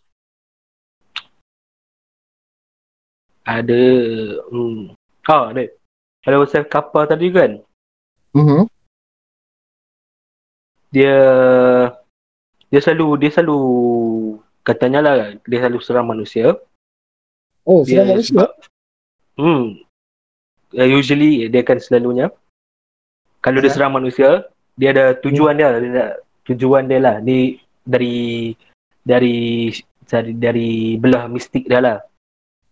[3.46, 3.82] Ada
[4.50, 4.98] hmm.
[5.30, 5.70] Oh, ada.
[6.26, 7.62] Ada pasal kapal tadi kan.
[8.34, 8.66] Uh-huh.
[10.90, 11.18] Dia
[12.72, 13.60] dia selalu dia selalu
[14.62, 15.14] katanya lah
[15.46, 16.58] dia selalu serang manusia.
[17.66, 18.30] Oh, Dia serang manusia?
[18.34, 18.50] sebab
[19.38, 19.66] hmm
[20.78, 22.28] uh, usually dia akan selalunya
[23.42, 23.76] kalau dia Ha.
[23.78, 24.46] serang manusia
[24.78, 26.12] dia ada tujuan dia, dia nak,
[26.48, 28.54] tujuan dia lah di dari
[29.02, 29.70] dari
[30.06, 32.00] dari, dari belah mistik dia lah.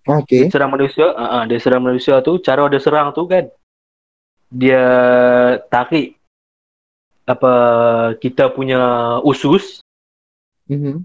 [0.09, 0.49] Okay.
[0.49, 3.45] serang manusia, uh, uh, dia serang manusia tu, cara dia serang tu kan,
[4.49, 4.81] dia
[5.69, 6.17] tarik
[7.29, 7.53] apa
[8.17, 8.81] kita punya
[9.21, 9.85] usus
[10.69, 11.01] Uh-huh.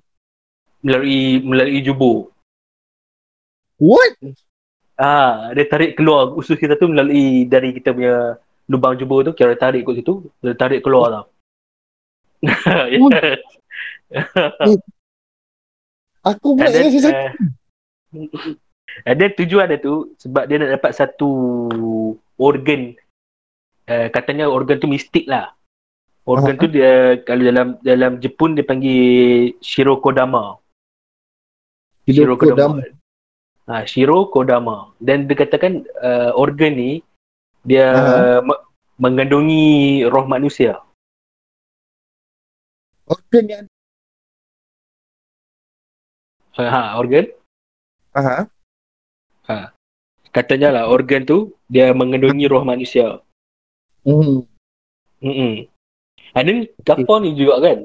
[0.84, 2.28] Melalui melalui jubur.
[3.80, 4.14] What?
[4.94, 8.38] Ah, dia tarik keluar usus kita tu melalui dari kita punya
[8.70, 11.26] lubang jubur tu, kira tarik kat situ, dia tarik keluar tau.
[12.92, 13.00] yes.
[16.24, 17.32] Aku pula yang uh,
[19.04, 21.30] and then tujuan dia tu sebab dia nak dapat satu
[22.40, 22.96] organ
[23.88, 25.52] uh, katanya organ tu mistik lah.
[26.24, 26.60] Organ Ah.
[26.60, 30.56] tu dia kalau dalam dalam Jepun dia panggil Shirokodama.
[32.04, 32.80] Hidup kodam.
[33.64, 34.92] Ha, Shiro Kodama.
[35.00, 37.00] Dan dia katakan uh, organ ni
[37.64, 38.44] dia Aha.
[38.44, 38.64] me-
[39.00, 40.84] mengandungi roh manusia.
[43.08, 43.66] Organ yang
[46.54, 47.26] Ha, organ.
[48.14, 48.46] Aha.
[50.30, 53.18] katanya lah organ tu dia mengandungi roh manusia.
[54.06, 54.46] Hmm.
[55.18, 55.66] Hmm.
[56.36, 57.78] And then kapal ni juga kan.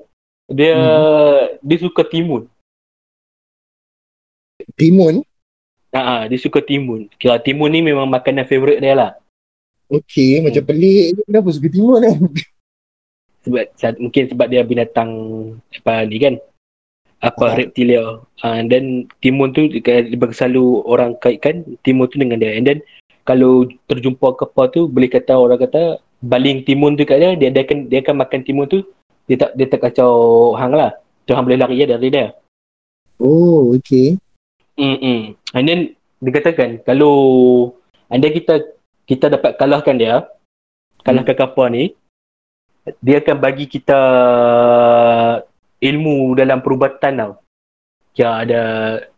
[0.51, 0.75] Dia
[1.63, 2.51] dia suka timun.
[4.75, 5.23] Timun.
[5.89, 7.09] Ha, ah, dia suka timun.
[7.17, 9.11] Kira timun ni memang makanan favourite dia lah.
[9.89, 10.45] Okey, Hmm.
[10.45, 11.21] macam pelik je.
[11.25, 12.17] Kenapa suka timun kan?
[13.41, 13.63] Sebab
[13.97, 15.11] mungkin sebab dia binatang
[15.57, 16.35] apa ni kan.
[17.19, 17.55] Apa Ah.
[17.57, 18.21] reptilia.
[18.45, 22.53] Uh, and then timun tu dia dia selalu orang kaitkan timun tu dengan dia.
[22.53, 22.79] And then
[23.25, 27.63] kalau terjumpa kapal tu boleh kata orang kata baling timun tu kat dia dia, dia
[27.65, 28.85] akan dia akan makan timun tu
[29.25, 30.11] dia tak dia tak kacau
[30.53, 30.93] hang lah.
[31.25, 32.29] Tu hang boleh lari je dari dia.
[33.19, 34.15] Oh, okey.
[34.79, 35.35] Mm-mm.
[35.51, 35.79] And then
[36.23, 37.15] dia katakan kalau
[38.07, 38.63] anda kita
[39.03, 40.15] kita dapat kalahkan dia,
[41.03, 41.91] kalahkan kapal ni,
[43.03, 43.99] dia akan bagi kita
[45.83, 47.33] ilmu dalam perubatan tau.
[48.15, 48.61] Ya ada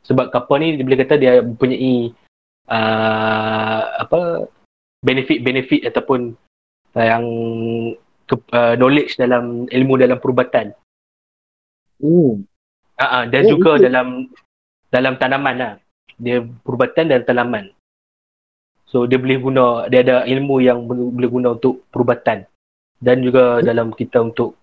[0.06, 2.14] sebab kapal ni dia boleh kata dia mempunyai
[2.70, 4.50] uh, apa
[5.02, 6.38] benefit-benefit ataupun
[6.94, 7.26] uh, yang
[8.30, 10.74] ke, uh, knowledge dalam ilmu dalam perubatan.
[12.02, 12.38] Oh.
[13.02, 13.90] Ah, uh, dan Oh, juga itu.
[13.90, 14.08] dalam
[14.92, 15.74] dalam tanaman lah.
[16.22, 17.74] Dia perubatan dan tanaman.
[18.86, 22.46] So dia boleh guna, dia ada ilmu yang boleh guna untuk perubatan.
[23.02, 24.60] Dan juga dalam kita untuk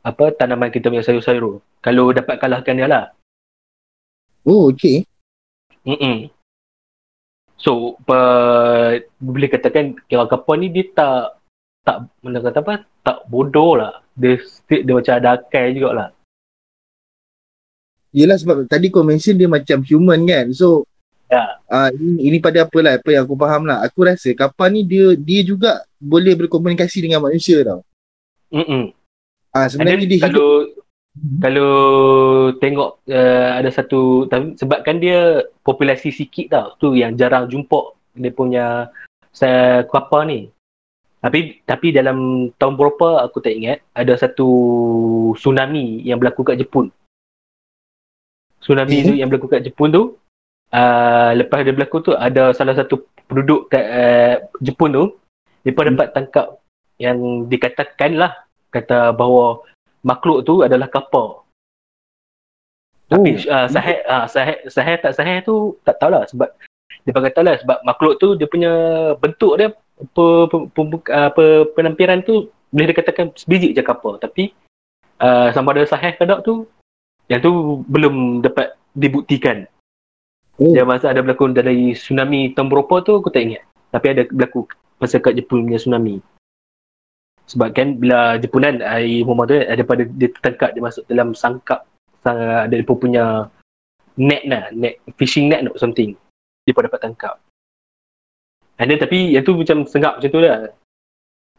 [0.00, 1.60] apa tanaman kita punya sayur-sayur.
[1.84, 3.04] Kalau dapat kalahkan dia lah.
[4.48, 5.04] Oh, okey.
[5.84, 6.32] Mm-mm.
[7.60, 11.40] So uh, boleh katakan kira kapal ni dia tak
[11.84, 14.00] tak mana kata apa tak bodoh lah.
[14.16, 16.08] Dia dia macam ada akal jugalah.
[18.14, 20.48] Yelah sebab tadi kau mention dia macam human kan.
[20.54, 20.86] So
[21.24, 21.58] Ya.
[21.66, 23.82] uh, ini, ini pada apa lah apa yang aku faham lah.
[23.82, 27.82] Aku rasa kapal ni dia dia juga boleh berkomunikasi dengan manusia tau.
[28.54, 28.94] Mm-mm.
[29.50, 30.48] Ah And sebenarnya then dia hidup kalau
[31.14, 31.38] Mhm.
[31.38, 31.72] kalau
[32.58, 34.26] tengok uh, ada satu
[34.58, 38.90] sebabkan dia populasi sikit tau tu yang jarang jumpa dia punya
[39.30, 40.50] saya kapal ni
[41.22, 44.48] tapi tapi dalam tahun berapa aku tak ingat ada satu
[45.38, 46.90] tsunami yang berlaku kat Jepun
[48.64, 49.06] tsunami Hmm.
[49.12, 50.02] tu yang berlaku kat Jepun tu
[50.72, 54.34] uh, lepas dia berlaku tu ada salah satu penduduk kat uh,
[54.64, 55.04] Jepun tu
[55.62, 55.90] mereka Hmm.
[55.92, 56.46] dapat tangkap
[56.96, 58.32] yang dikatakan lah
[58.72, 59.62] kata bahawa
[60.04, 61.42] makhluk tu adalah kapal.
[63.08, 63.52] Tapi Oh.
[63.52, 66.48] uh, sahih, uh, sahih, sahih tak sahih tu tak tahulah sebab
[67.04, 68.72] dia kata lah sebab makhluk tu dia punya
[69.20, 69.76] bentuk dia
[70.16, 71.44] pe, pe, pe, apa
[71.76, 74.56] penampilan tu boleh dikatakan sebiji je kapal tapi
[75.20, 76.64] uh, sama ada sahih ke tak tu
[77.28, 79.64] yang tu belum dapat dibuktikan.
[80.60, 80.70] Oh.
[80.70, 83.62] Dia masa ada berlaku dari tsunami tahun berapa tu aku tak ingat.
[83.90, 84.70] Tapi ada berlaku
[85.02, 86.22] masa kat Jepun punya tsunami.
[87.44, 91.84] Sebab kan bila Jepunan air rumah tu daripada dia tertangkap dia masuk dalam sangkap
[92.24, 93.52] sang, ada dia punya
[94.16, 96.16] net lah, net fishing net or something.
[96.64, 97.36] Dia pun dapat tangkap.
[98.80, 100.72] And then tapi yang tu macam sengap macam tu lah.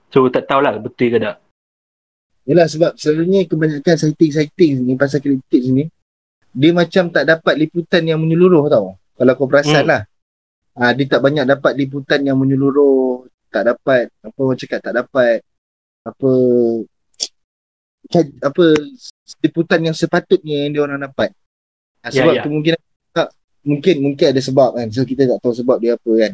[0.09, 1.44] So tak tahulah betul ke tak.
[2.45, 5.89] Yelah sebab selalunya kebanyakan sighting-sighting ni pasal kritik ni
[6.55, 8.95] dia macam tak dapat liputan yang menyeluruh tau.
[9.17, 9.91] Kalau kau perasan Hmm.
[9.91, 10.01] lah.
[10.75, 15.39] Ah, dia tak banyak dapat liputan yang menyeluruh, tak dapat apa orang cakap tak dapat
[16.05, 16.31] apa
[18.11, 18.65] ka- apa
[19.41, 21.33] liputan yang sepatutnya yang dia orang dapat.
[22.05, 22.41] Ya, sebab ya.
[22.45, 22.81] kemungkinan
[23.11, 23.27] tak,
[23.65, 24.87] mungkin mungkin ada sebab kan.
[24.93, 26.33] So kita tak tahu sebab dia apa kan.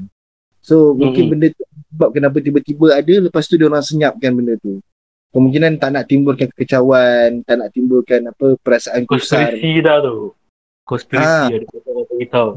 [0.61, 1.31] So mungkin Mm-mm.
[1.37, 1.63] benda tu
[1.95, 4.83] sebab kenapa tiba-tiba ada lepas tu dia orang senyapkan benda tu.
[5.31, 9.55] Kemungkinan tak nak timbulkan kekecauan, tak nak timbulkan apa perasaan kusar.
[9.55, 10.35] Konspirasi dah tu.
[10.83, 11.47] Konspirasi Ah.
[11.47, 12.49] ada beritahu.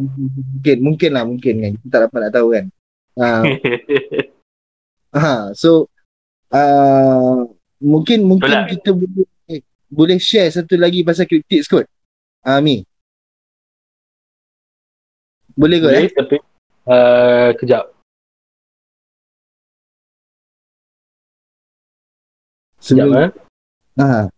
[0.59, 1.73] Mungkin mungkin lah mungkin kan.
[1.79, 2.65] Kita tak dapat nak tahu kan.
[5.15, 5.87] Ha, ha so
[6.51, 7.47] uh,
[7.79, 8.67] mungkin mungkin lah.
[8.67, 11.87] kita boleh eh, boleh share satu lagi pasal cryptids kot.
[12.43, 12.83] Ah Mi.
[15.55, 16.11] Boleh kot eh?
[16.11, 16.37] Boleh tapi
[16.91, 17.94] uh, kejap.
[22.85, 23.31] Sebelum eh.
[23.97, 24.29] ha.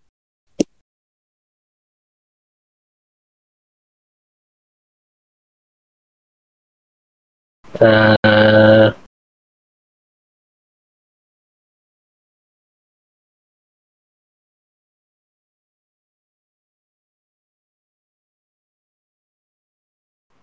[7.77, 8.89] Uh,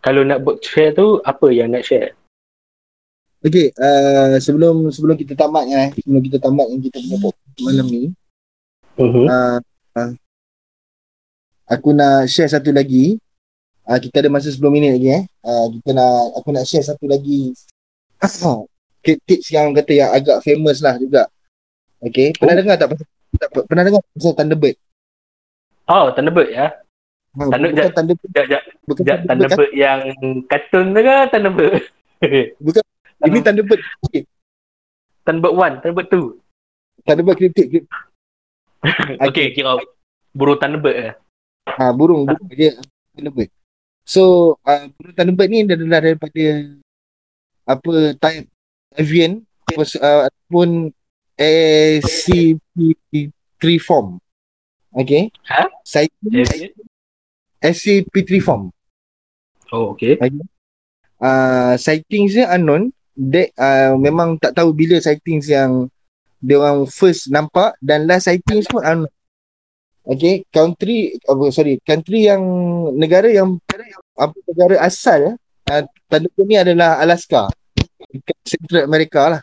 [0.03, 2.11] kalau nak buat share tu apa yang nak share?
[3.47, 8.03] Okey, uh, sebelum sebelum kita tamat eh, sebelum kita tamat yang kita punya malam ni,
[8.93, 9.25] Uh-huh.
[9.25, 9.57] uh,
[9.97, 10.11] uh,
[11.65, 13.17] aku nak share satu lagi.
[13.83, 15.23] Uh, kita ada masa 10 minit lagi eh.
[15.41, 17.51] Uh, kita nak aku nak share satu lagi
[18.23, 18.61] uh,
[19.03, 21.25] tips yang kata yang agak famous lah juga.
[21.99, 22.59] Okey, pernah Oh.
[22.61, 24.75] dengar tak pasal tak, pernah dengar pasal Thunderbird?
[25.89, 26.67] Oh, Thunderbird ya.
[27.33, 29.79] Ha, Thunder- bukan Thunderbird, Jap, jap, bukan jap Thunderbird kan?
[29.81, 29.99] Yang
[30.45, 31.73] kartun tu ke Thunderbird?
[33.25, 33.81] Ini Thunderbird
[35.25, 36.42] Thunderbird 1, Thunderbird 2.
[37.03, 37.87] Thunderbird kritik kritik.
[39.19, 39.79] Okay, kira
[40.35, 41.13] burung Thunderbird eh.
[41.67, 42.75] Ha, burung, burung dia
[43.15, 43.51] Thunderbird.
[44.03, 46.43] So, uh, burung Thunderbird ni adalah daripada
[47.63, 48.51] apa type
[48.99, 49.39] avian
[49.77, 50.91] uh, ataupun
[51.99, 54.19] SCP-3 form.
[54.93, 55.31] Okay.
[55.49, 55.65] Ha?
[55.97, 56.69] Avian?
[57.63, 58.69] SCP-3 form.
[59.73, 60.19] Oh, okay.
[61.17, 62.93] Uh, sightings dia unknown.
[63.13, 65.89] Dia uh, memang tak tahu bila sightings yang
[66.43, 69.11] dia orang first nampak dan last sightings pun unknown.
[70.03, 72.43] Okay, country apa sorry, country yang
[72.99, 73.55] negara yang
[74.19, 75.39] apa negara asal
[75.71, 77.47] uh, tanda tu ni adalah Alaska.
[78.11, 79.41] Dekat Central America lah.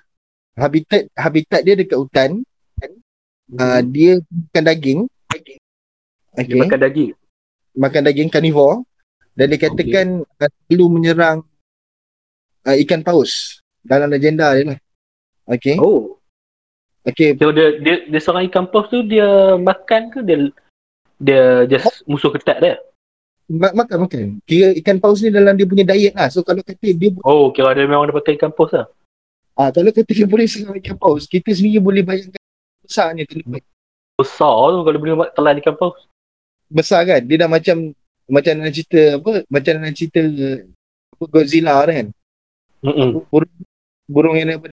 [0.61, 2.45] Habitat habitat dia dekat hutan.
[3.57, 5.01] Uh, dia makan daging.
[5.33, 5.57] Dia
[6.31, 7.11] Okay, makan, makan daging.
[7.75, 8.77] makan daging carnivore
[9.35, 10.47] dan dikatakan okay.
[10.69, 11.39] selalu menyerang
[12.69, 14.79] uh, ikan paus dalam legenda dia lah.
[15.49, 15.81] Okay.
[15.81, 16.20] Oh.
[17.01, 20.39] Okay, So dia dia dia seorang ikan paus tu dia makan ke dia
[21.17, 22.77] dia just musuh ketat dia?
[23.51, 24.21] ma- makan makan.
[24.45, 26.29] Kira ikan paus ni dalam dia punya diet lah.
[26.29, 28.87] So kalau kata dia Oh, kira dia memang dia pakai ikan paus lah.
[29.59, 32.41] ah kalau kata dia boleh serang ikan paus, kita sendiri boleh bayangkan
[32.85, 33.65] besarnya terlibat.
[34.21, 35.99] Besar tu kalau boleh mak- telan ikan paus.
[36.71, 37.21] Besar kan?
[37.25, 37.91] Dia dah macam
[38.31, 39.33] macam dalam cerita apa?
[39.51, 40.23] Macam dalam cerita
[41.17, 42.07] apa, Godzilla kan?
[42.81, 43.27] Mm-mm.
[43.29, 43.53] Burung,
[44.09, 44.70] burung yang daripada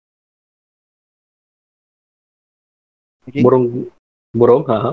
[3.28, 3.42] Okay.
[3.46, 3.92] Burung
[4.34, 4.78] burung ha.
[4.82, 4.92] ha.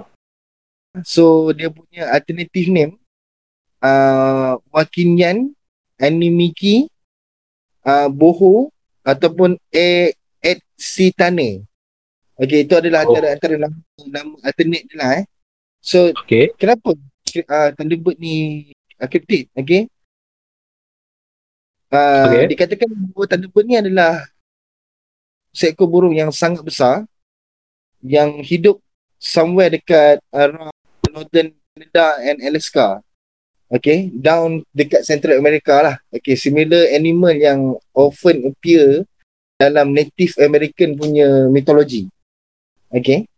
[1.06, 2.92] So dia punya alternative name
[3.80, 5.54] uh, Wakinyan
[5.98, 6.86] Animiki
[7.88, 8.70] uh, Boho
[9.02, 10.12] ataupun A
[10.44, 11.64] Etsitane.
[12.38, 13.10] Okay, itu adalah Oh.
[13.10, 13.76] antara antara nama,
[14.06, 15.24] nama alternate dia lah eh.
[15.82, 16.54] So Okay.
[16.54, 18.68] kenapa uh, Thunderbird ni
[19.02, 19.90] uh, cryptid, okay?
[21.90, 22.44] Uh, Okay.
[22.54, 24.22] Dikatakan bahawa Thunderbird ni adalah
[25.50, 27.08] seekor burung yang sangat besar
[28.02, 28.78] yang hidup
[29.18, 30.74] somewhere dekat around
[31.10, 33.02] northern Canada and Alaska.
[33.68, 35.96] Okay, down dekat Central America lah.
[36.08, 39.04] Okay, similar animal yang often appear
[39.60, 42.08] dalam Native American punya mythology.
[42.88, 43.28] Okay.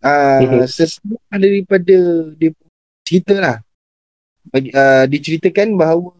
[0.00, 0.64] Uh, Mhm.
[0.68, 1.96] sesuai daripada
[2.36, 2.52] dia
[3.04, 3.56] cerita lah.
[4.52, 6.12] Bagi, uh, diceritakan bahawa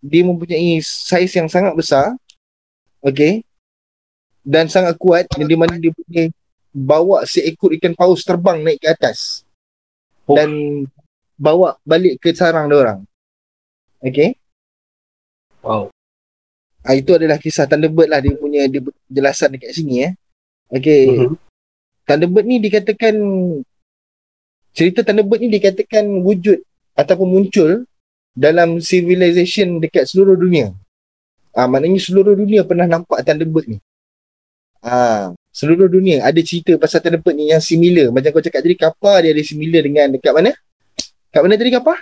[0.00, 2.16] dia mempunyai saiz yang sangat besar.
[3.04, 3.44] Okay.
[4.40, 6.32] Dan sangat kuat di mana dia boleh
[6.70, 9.42] bawa seekor ikan paus terbang naik ke atas.
[10.26, 10.38] Oh.
[10.38, 10.50] Dan
[11.34, 13.00] bawa balik ke sarang dia orang.
[14.00, 14.36] Okay.
[15.60, 15.92] Wow.
[16.80, 20.12] Ah, itu adalah kisah Thunderbird lah dia punya dia penjelasan dekat sini eh.
[20.72, 21.28] Okay.
[21.28, 21.36] Mhm.
[22.08, 23.14] Thunderbird ni dikatakan
[24.72, 26.64] cerita Thunderbird ni dikatakan wujud
[26.96, 27.84] ataupun muncul
[28.32, 30.72] dalam civilization dekat seluruh dunia.
[31.52, 33.78] Ah maknanya seluruh dunia pernah nampak Thunderbird ni.
[34.80, 38.14] Ah seluruh dunia ada cerita pasal Thunderbird ni yang similar.
[38.14, 40.52] Macam kau cakap tadi kapal dia ada similar dengan dekat mana?
[41.30, 41.98] Kat mana tadi kapal?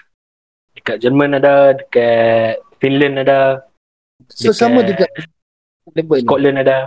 [0.77, 3.67] Dekat Jerman ada, dekat Finland ada,
[4.27, 5.07] So Dekat sama juga
[5.87, 6.27] Thunderbird ni.
[6.27, 6.79] Scotland ada.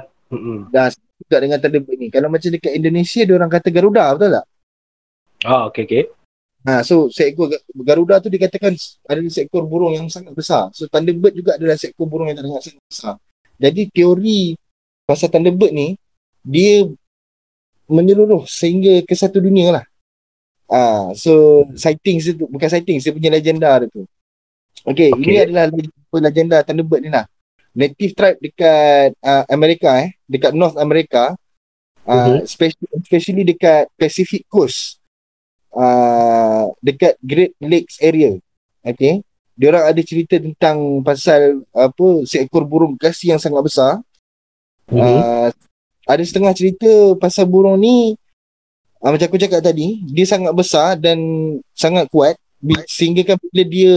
[0.72, 2.08] Dah juga dengan Thunderbird ni.
[2.12, 4.46] Kalau macam dekat Indonesia dia orang kata Garuda betul tak?
[5.42, 6.04] Ah, okay, okay.
[6.62, 8.78] Ha, so seekor Ga- Garuda tu dikatakan
[9.10, 10.70] adalah seekor burung yang sangat besar.
[10.78, 13.16] So Thunderbird juga adalah seekor burung yang sangat besar.
[13.58, 14.54] Jadi teori
[15.08, 15.98] pasal Thunderbird ni
[16.42, 16.90] dia
[17.86, 19.86] menyeluruh sehingga ke satu dunia lah.
[20.72, 24.08] Ah, so sightings itu bukan sightings dia punya legenda dia tu.
[24.88, 25.22] Okay, okay.
[25.22, 27.28] ini adalah leg- legenda Thunderbird ni lah.
[27.72, 31.36] Native tribe dekat uh, Amerika eh, dekat North America,
[32.08, 32.48] uh, Mhm.
[32.48, 35.00] especially, especially dekat Pacific Coast,
[35.76, 38.36] uh, dekat Great Lakes area.
[38.84, 39.24] Okay.
[39.56, 43.92] Dia orang ada cerita tentang pasal apa seekor burung bekasi yang sangat besar.
[44.90, 45.00] Mhm.
[45.00, 45.50] Uh,
[46.06, 48.18] ada setengah cerita pasal burung ni
[49.00, 51.18] uh, macam aku cakap tadi, dia sangat besar dan
[51.74, 52.36] sangat kuat
[52.86, 53.96] sehingga kan bila dia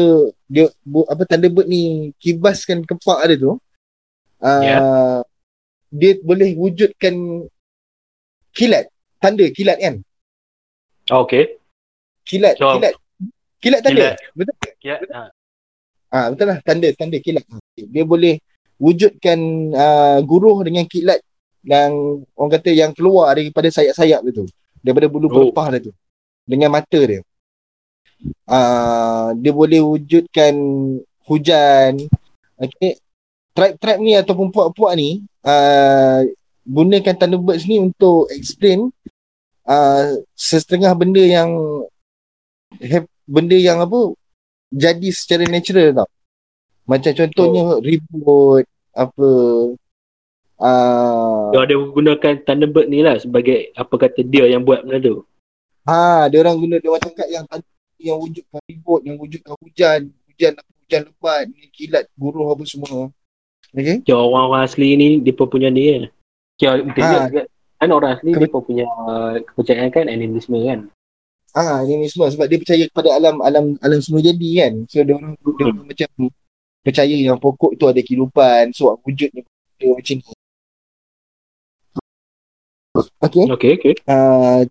[0.49, 4.79] dia bu, apa Thunderbird ni kibaskan kepak dia tu uh, Ya.
[5.93, 7.45] dia boleh wujudkan
[8.57, 8.89] kilat
[9.21, 10.01] thunder kilat kan
[11.13, 11.61] Oh, okay.
[12.25, 12.93] kilat So, kilat
[13.61, 14.33] kilat thunder kilat.
[14.33, 14.97] betul Ya.
[15.13, 15.29] ah.
[16.09, 17.45] ah betul lah thunder thunder kilat
[17.77, 18.41] dia boleh
[18.81, 19.39] wujudkan
[19.77, 21.21] uh, guruh dengan kilat
[21.65, 24.47] yang orang kata yang keluar daripada sayap-sayap dia tu.
[24.85, 25.33] Daripada bulu Oh.
[25.33, 25.93] pelepah dia tu.
[26.45, 27.25] Dengan mata dia.
[28.49, 30.55] Uh, dia boleh wujudkan
[31.25, 32.05] hujan.
[32.61, 33.01] Okey.
[33.55, 36.21] Tribe-tribe ni ataupun puak-puak ni uh,
[36.67, 38.91] gunakan Thunderbirds ni untuk explain
[39.69, 41.55] uh, setengah benda yang
[42.83, 44.12] hap- benda yang apa
[44.75, 46.11] jadi secara natural tau.
[46.85, 49.29] Macam contohnya ribut apa
[50.61, 55.25] uh, Dia ada gunakan Thunderbird ni lah sebagai apa kata dia yang buat benda tu.
[55.85, 57.45] ha dia orang guna dia orang cakap yang
[58.05, 60.53] yang wujudkan ribut, yang wujudkan hujan, hujan
[60.85, 63.09] hujan lebat, ni kilat guruh apa semua.
[63.75, 64.05] Okey.
[64.07, 66.03] Kira orang-orang asli ni dia pun punya ni kan.
[66.61, 67.29] Kira betul Ha.
[67.81, 70.81] Kan orang asli dia pun punya uh, kepercayaan kan animisme kan.
[71.55, 74.73] Ah, ni semua sebab dia percaya kepada alam alam alam semua jadi kan.
[74.91, 76.09] So dia orang dia orang macam
[76.85, 79.43] percaya yang pokok tu ada kehidupan, so wujudnya
[79.79, 80.34] dia macam ni.
[82.95, 83.51] Okey.
[83.51, 83.95] Okay, okay.
[84.07, 84.62] Uh,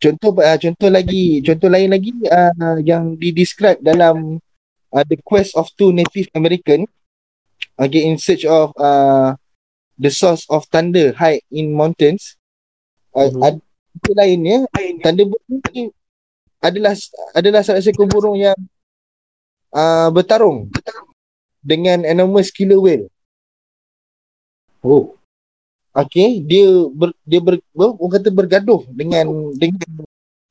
[0.00, 4.40] contoh uh, contoh lagi, contoh lain lagi uh, yang di describe dalam
[4.92, 6.88] uh, The Quest of Two Native American
[7.76, 9.36] okay, in search of uh,
[10.00, 12.36] the source of thunder high in mountains.
[13.12, 13.40] Uh, Mhm.
[13.44, 13.60] Ada
[13.96, 14.58] itu lainnya,
[15.00, 15.88] Thunderbird ni
[16.60, 16.92] adalah
[17.32, 18.56] adalah salah seekor burung yang
[19.72, 20.68] uh, bertarung
[21.64, 23.08] dengan enormous killer whale.
[24.84, 25.16] Oh,
[25.96, 29.24] Okey, dia ber, dia ber, ber, orang kata bergaduh dengan
[29.56, 29.80] dengan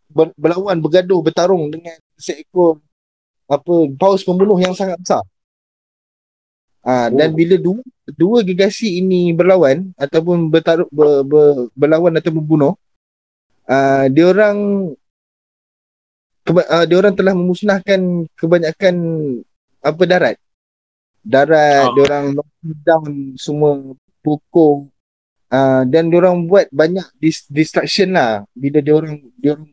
[0.10, 2.82] ber, berlawan bergaduh bertarung dengan seekor
[3.46, 5.22] apa paus pembunuh yang sangat besar.
[6.82, 7.38] Ah dan Oh.
[7.38, 7.82] bila dua
[8.18, 12.74] dua gegasi ini berlawan ataupun bertaruh ber, ber, berlawan atau membunuh
[13.70, 14.58] ah dia orang
[16.42, 18.02] keba, ah, dia orang telah memusnahkan
[18.34, 18.96] kebanyakan
[19.82, 20.38] apa darat.
[21.22, 21.94] Darat, Ah.
[21.94, 22.26] dia orang
[22.82, 23.94] down semua
[24.26, 24.90] pokok
[25.46, 29.70] Uh, dan dia orang buat banyak dis- distraction lah bila dia orang dia orang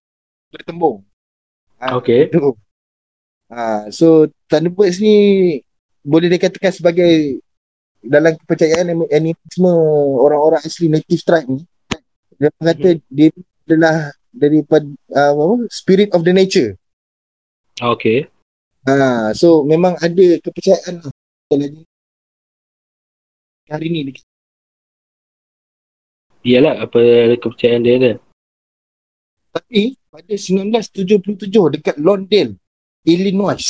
[0.53, 1.01] bertembung.
[1.81, 2.29] Ah, okay.
[2.29, 2.55] tu.
[3.49, 5.17] Ah, so Thunderbirds ni
[6.05, 7.41] boleh dikatakan sebagai
[8.03, 9.73] dalam kepercayaan anim- animisme
[10.19, 11.63] orang-orang asli native tribe ni
[12.43, 13.31] dia kata dia
[13.63, 16.75] adalah daripada uh, apa spirit of the nature.
[17.79, 18.27] Okay.
[18.83, 21.15] Ah, so memang ada kepercayaan lah.
[21.55, 21.87] Lagi
[23.71, 24.11] hari ni
[26.43, 27.01] Iyalah apa
[27.39, 28.17] kepercayaan dia kan.
[29.55, 32.59] Tapi pada 1977 dekat Lawndale,
[33.07, 33.65] Illinois.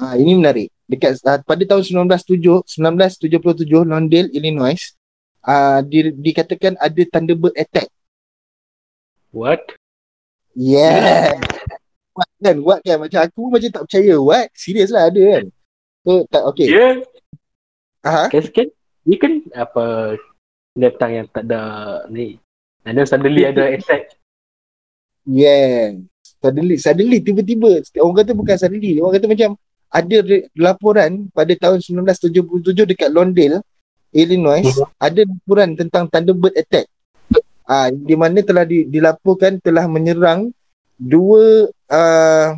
[0.00, 0.72] Ha, ini menarik.
[0.88, 4.80] Dekat uh, pada tahun 1977, 1977 Lawndale, Illinois,
[5.44, 7.92] uh, di, dikatakan ada Thunderbird attack.
[9.36, 9.60] What?
[10.56, 11.36] Yeah.
[12.12, 12.56] What kan?
[12.60, 12.96] What kan?
[13.00, 14.16] Macam aku macam tak percaya.
[14.20, 14.48] What?
[14.56, 15.44] Serius lah ada kan?
[16.04, 16.68] So, tak, okay.
[16.68, 16.94] Yeah.
[18.04, 18.28] Ha?
[18.32, 18.68] Kan, kan,
[19.06, 20.16] ni kan apa
[20.72, 21.60] datang yang tak ada
[22.08, 22.40] ni.
[22.82, 24.16] And then suddenly ada attack.
[25.22, 26.02] Yeah.
[26.42, 29.50] Suddenly, suddenly tiba-tiba orang kata bukan suddenly, orang kata macam
[29.92, 33.62] ada re- laporan pada tahun 1977 dekat Lawndale,
[34.10, 34.88] Illinois, Mhm.
[34.98, 36.90] ada laporan tentang Thunderbird attack.
[37.62, 40.50] Ah, di mana telah di, dilaporkan telah menyerang
[40.98, 42.48] dua uh,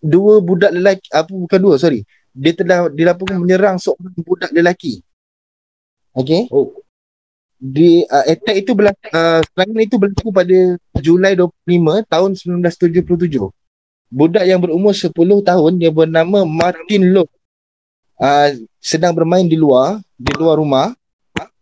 [0.00, 2.00] dua budak lelaki apa bukan dua sorry
[2.34, 5.02] dia telah dilaporkan menyerang seorang budak lelaki
[6.14, 6.72] okey Oh.
[7.60, 10.58] di uh, attack itu berlaku uh, serangan itu berlaku pada
[10.96, 13.52] Julai 25 tahun 1977.
[14.08, 15.12] Budak yang berumur 10
[15.44, 17.28] tahun dia bernama Martin Lowe.
[18.16, 20.96] Uh, sedang bermain di luar, di luar rumah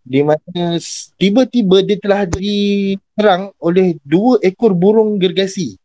[0.08, 0.80] di mana
[1.20, 5.76] tiba-tiba dia telah diserang oleh dua ekor burung gergasi.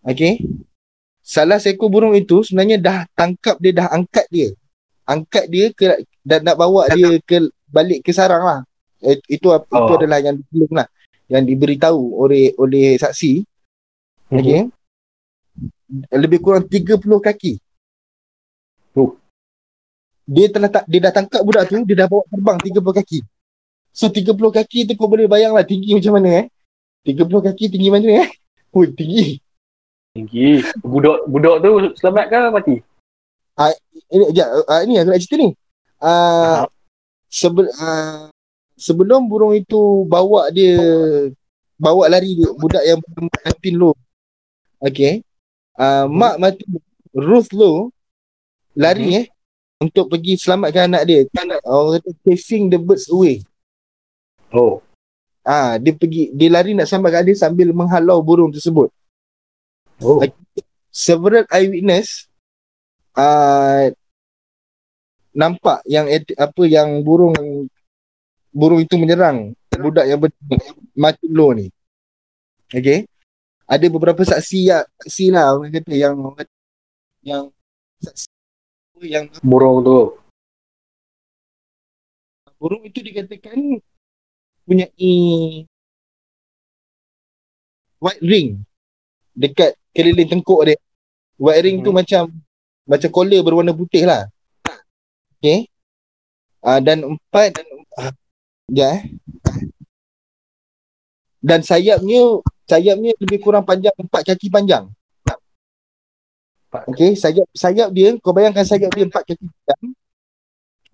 [0.00, 0.40] Okey.
[1.22, 4.50] Salah seekor burung itu sebenarnya dah tangkap dia dah angkat dia.
[5.06, 7.38] Angkat dia ke dan nak bawa dia ke
[7.70, 8.60] balik ke sarang lah.
[9.02, 9.98] Eh, itu ap- itu Oh.
[9.98, 10.86] adalah yang belum lah
[11.26, 13.42] yang diberitahu oleh oleh saksi.
[14.30, 14.66] Okey.
[16.10, 17.58] Lebih kurang 30 kaki.
[18.96, 19.14] Oh.
[20.24, 23.18] Dia telah tak dia dah tangkap budak tu, dia dah bawa terbang 30 kaki.
[23.92, 26.46] So 30 kaki tu kau boleh bayang lah tinggi macam mana eh.
[27.04, 28.28] 30 kaki tinggi mana eh?
[28.72, 29.36] Ui, tinggi.
[30.12, 30.60] Tinggi.
[30.84, 32.76] Budak budak tu selamat ke mati?
[34.12, 35.48] Ini sekejap, uh, ini aku nak cerita ni.
[35.96, 36.68] Uh,
[37.32, 38.28] sebel, uh,
[38.76, 40.76] sebelum burung itu bawa dia
[41.80, 43.00] bawa lari dia, budak yang
[43.40, 43.96] Martin Low.
[44.84, 45.24] Okay.
[45.80, 46.68] Uh, mak Martin
[47.16, 47.88] Ruth Low
[48.76, 49.26] lari eh
[49.80, 51.20] untuk pergi selamatkan anak dia.
[51.64, 53.40] Orang kata chasing the birds away.
[54.52, 54.84] Oh.
[55.40, 58.92] Ah, dia pergi dia lari nak selamatkan dia sambil menghalau burung tersebut.
[60.02, 60.20] Oh.
[60.92, 62.28] Several eyewitness
[63.16, 63.88] uh,
[65.32, 66.04] nampak yang
[66.36, 67.32] apa yang burung
[68.52, 71.72] burung itu menyerang budak yang bernama Martin Low ni.
[72.68, 73.08] Okay.
[73.64, 76.14] Ada beberapa saksi ya, saksi lah orang kata yang
[77.24, 77.44] yang
[78.04, 78.28] saksi
[79.08, 80.22] yang Burung tu.
[82.62, 83.58] burung itu dikatakan
[84.62, 84.86] punya
[87.98, 88.62] white ring
[89.34, 90.76] dekat keliling tengkuk dia.
[91.40, 92.00] White ring tu Hmm.
[92.00, 92.22] macam
[92.88, 94.28] macam collar berwarna putih lah.
[95.38, 95.68] Okay.
[96.62, 97.58] Uh, dan empat
[97.98, 98.14] uh,
[98.70, 99.02] ya eh.
[101.42, 102.38] Dan sayapnya
[102.70, 104.86] sayapnya lebih kurang panjang empat kaki panjang.
[106.72, 109.82] Okay, sayap sayap dia, kau bayangkan sayap dia empat kaki panjang.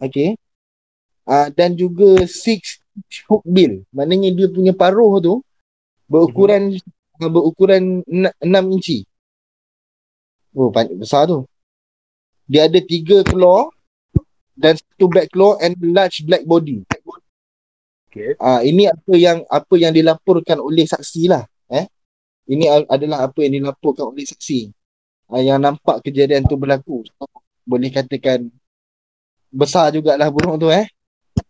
[0.01, 0.28] Okay.
[1.28, 2.80] Uh, dan juga six
[3.28, 3.84] hook bill.
[3.92, 5.44] Maknanya dia punya paruh tu
[6.09, 6.97] berukuran mm-hmm.
[7.26, 9.02] Berukuran 6 inci.
[10.54, 11.42] Oh, banyak besar tu.
[12.46, 13.68] Dia ada tiga claw
[14.54, 16.86] dan satu black claw and large black body.
[18.08, 18.34] Okay.
[18.40, 21.44] Ah, ini apa yang apa yang dilaporkan oleh saksi lah.
[21.68, 21.84] Eh?
[22.48, 24.72] Ini adalah apa yang dilaporkan oleh saksi.
[25.28, 27.04] Uh, yang nampak kejadian tu berlaku.
[27.04, 27.28] So,
[27.68, 28.48] boleh katakan
[29.52, 30.88] besar jugalah burung tu eh.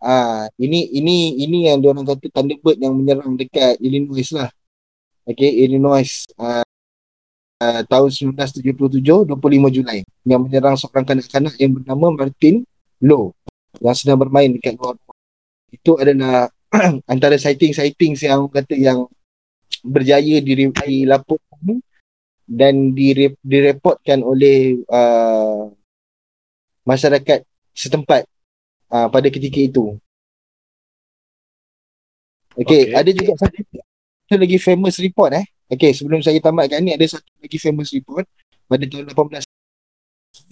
[0.02, 4.50] Ah, ini ini ini yang dia orang kata Thunderbird yang menyerang dekat Illinois lah.
[5.28, 6.08] Okay, Illinois
[6.40, 6.64] uh,
[7.60, 12.64] uh, tahun 1977, 25 Julai yang menyerang seorang kanak-kanak yang bernama Martin
[13.04, 13.36] Low
[13.76, 14.96] yang sedang bermain dekat luar.
[15.68, 16.48] Itu adalah
[17.12, 19.04] antara sighting-sighting yang kata yang
[19.84, 21.84] berjaya dilaporkan
[22.48, 22.96] dan
[23.44, 25.68] direportkan oleh uh,
[26.88, 27.44] masyarakat
[27.76, 28.24] setempat
[28.88, 30.00] uh, pada ketika itu.
[32.56, 32.96] Okay, okay.
[32.96, 33.60] ada juga satu,
[34.28, 35.46] satu lagi famous report eh.
[35.72, 38.28] Okay, sebelum saya tamatkan ni ada satu lagi famous report
[38.68, 39.40] pada tahun 18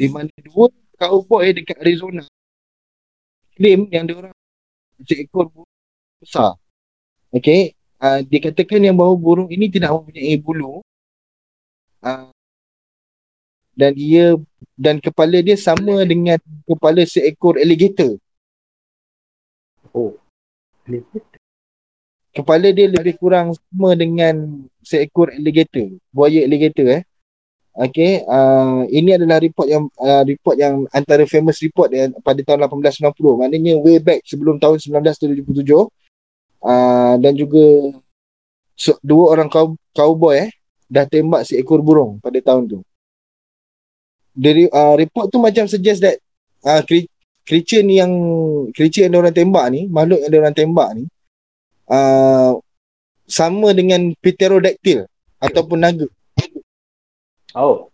[0.00, 2.24] di mana dua cowboy dekat Arizona
[3.52, 4.32] claim yang dia orang
[5.04, 5.68] seekor burung
[6.24, 6.56] besar.
[7.28, 10.80] Okay, uh, dikatakan yang bahawa burung ini tidak mempunyai bulu
[12.00, 12.32] uh,
[13.76, 14.40] dan dia
[14.72, 18.16] dan kepala dia sama dengan kepala seekor alligator.
[19.92, 20.16] Oh.
[22.37, 27.03] Kepala dia lebih kurang sama dengan seekor alligator, buaya alligator eh.
[27.76, 32.64] Okay, uh, ini adalah report yang uh, report yang antara famous report yang pada tahun
[32.68, 33.41] 1890.
[33.41, 35.45] Maknanya way back sebelum tahun 1977.
[36.61, 37.93] Uh, dan juga
[38.76, 40.51] so, dua orang cow, cowboy eh
[40.87, 42.78] dah tembak seekor burung pada tahun tu
[44.37, 46.20] dari uh, report tu macam suggest that
[46.62, 46.84] uh,
[47.43, 48.12] creature ni yang
[48.76, 51.05] creature yang orang tembak ni makhluk yang orang tembak ni
[51.91, 52.59] uh,
[53.26, 55.07] sama dengan pterodactyl
[55.43, 56.07] ataupun naga
[57.55, 57.91] oh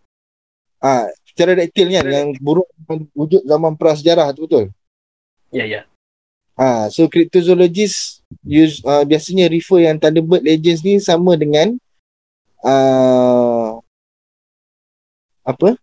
[0.83, 2.69] ah uh, pterodactyl kan yang burung
[3.17, 4.65] wujud zaman prasejarah tu betul
[5.53, 5.85] ya yeah, ya yeah.
[6.53, 11.81] Ah, so cryptozoologist use uh, biasanya refer yang Thunderbird Legends ni sama dengan
[12.61, 13.81] uh,
[15.43, 15.81] apa?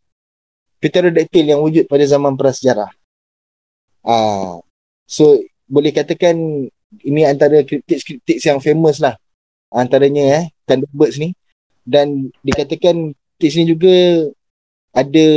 [0.79, 2.87] pterodactyl yang wujud pada zaman prasejarah.
[4.05, 4.63] Ah,
[5.03, 5.35] so
[5.67, 6.37] boleh katakan
[7.05, 9.15] ini antara kriptik-kriptik yang famous lah.
[9.69, 11.33] Antaranya eh, Thunderbirds ni.
[11.85, 13.95] Dan dikatakan kriptik ni juga
[14.93, 15.27] ada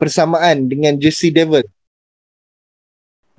[0.00, 1.64] persamaan dengan Jersey Devil.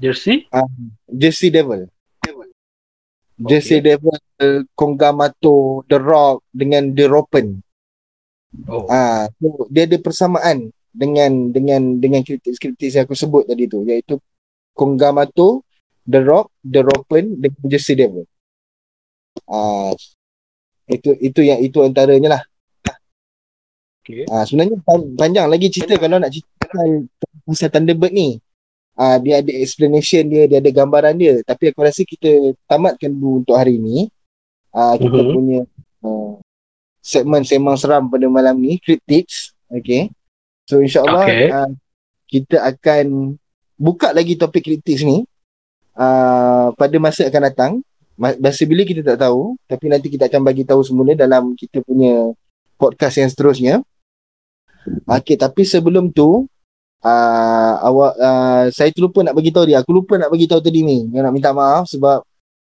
[0.01, 0.49] Jersey?
[0.49, 0.65] Ah,
[1.05, 1.85] Jersey Devil.
[2.25, 2.33] Okay.
[3.41, 4.17] Jersey Devil,
[4.73, 7.61] Kongamato, The Rock dengan The Ropen.
[8.67, 8.85] Oh.
[8.91, 14.19] Ah, so dia ada persamaan dengan dengan dengan kritik-kritik yang aku sebut tadi tu iaitu
[14.75, 15.63] Kongamato,
[16.07, 18.25] The Rock, The Ropen dan Jesse Devil.
[19.47, 19.93] Ah,
[20.89, 22.43] itu itu yang itu antaranya lah.
[24.01, 24.25] Okay.
[24.27, 24.81] Ah, sebenarnya
[25.15, 26.67] panjang lagi cerita kalau nak cerita
[27.45, 28.41] pasal Thunderbird ni.
[28.97, 31.39] Ah, dia ada explanation dia, dia ada gambaran dia.
[31.45, 34.09] Tapi aku rasa kita tamatkan dulu untuk hari ni.
[34.73, 35.31] Ah, kita uh-huh.
[35.35, 35.61] punya
[36.05, 36.41] uh,
[37.01, 40.13] segmen sembang seram pada malam ni Critics okay
[40.69, 41.49] so insyaAllah okay.
[41.49, 41.71] uh,
[42.29, 43.35] kita akan
[43.75, 45.25] buka lagi topik Critics ni
[45.97, 47.73] uh, pada masa akan datang
[48.21, 52.29] masa bila kita tak tahu tapi nanti kita akan bagi tahu semula dalam kita punya
[52.77, 53.73] podcast yang seterusnya.
[55.09, 56.45] Okay tapi sebelum tu
[57.01, 59.81] uh, awak uh, saya terlupa nak bagi tahu dia.
[59.81, 61.09] Aku lupa nak bagi tahu tadi ni.
[61.09, 62.21] Yang nak minta maaf sebab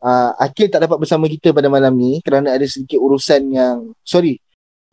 [0.04, 4.40] uh, Akil tak dapat bersama kita pada malam ni kerana ada sedikit urusan yang sorry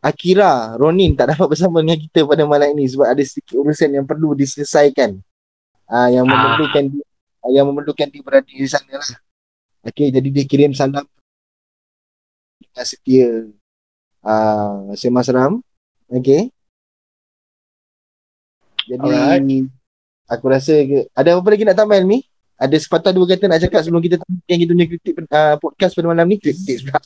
[0.01, 4.07] Akira Ronin tak dapat bersama dengan kita pada malam ini sebab ada sedikit urusan yang
[4.09, 5.21] perlu diselesaikan.
[5.91, 6.31] Uh, yang ah.
[6.31, 7.10] memerlukan dia, uh,
[7.49, 9.11] yang memerlukan dia berada di sana lah.
[9.81, 11.09] Okay, jadi dia kirim salam
[12.61, 13.49] dengan setia
[14.21, 15.65] uh, Semas Ram.
[16.13, 16.53] Okay.
[18.85, 19.71] Jadi Alright.
[20.29, 20.85] aku rasa
[21.17, 22.27] ada apa lagi nak tambah ni?
[22.61, 26.07] ada sepatah dua kata nak cakap sebelum kita tanya kita punya kritik uh, podcast pada
[26.13, 27.01] malam ni kritik juga.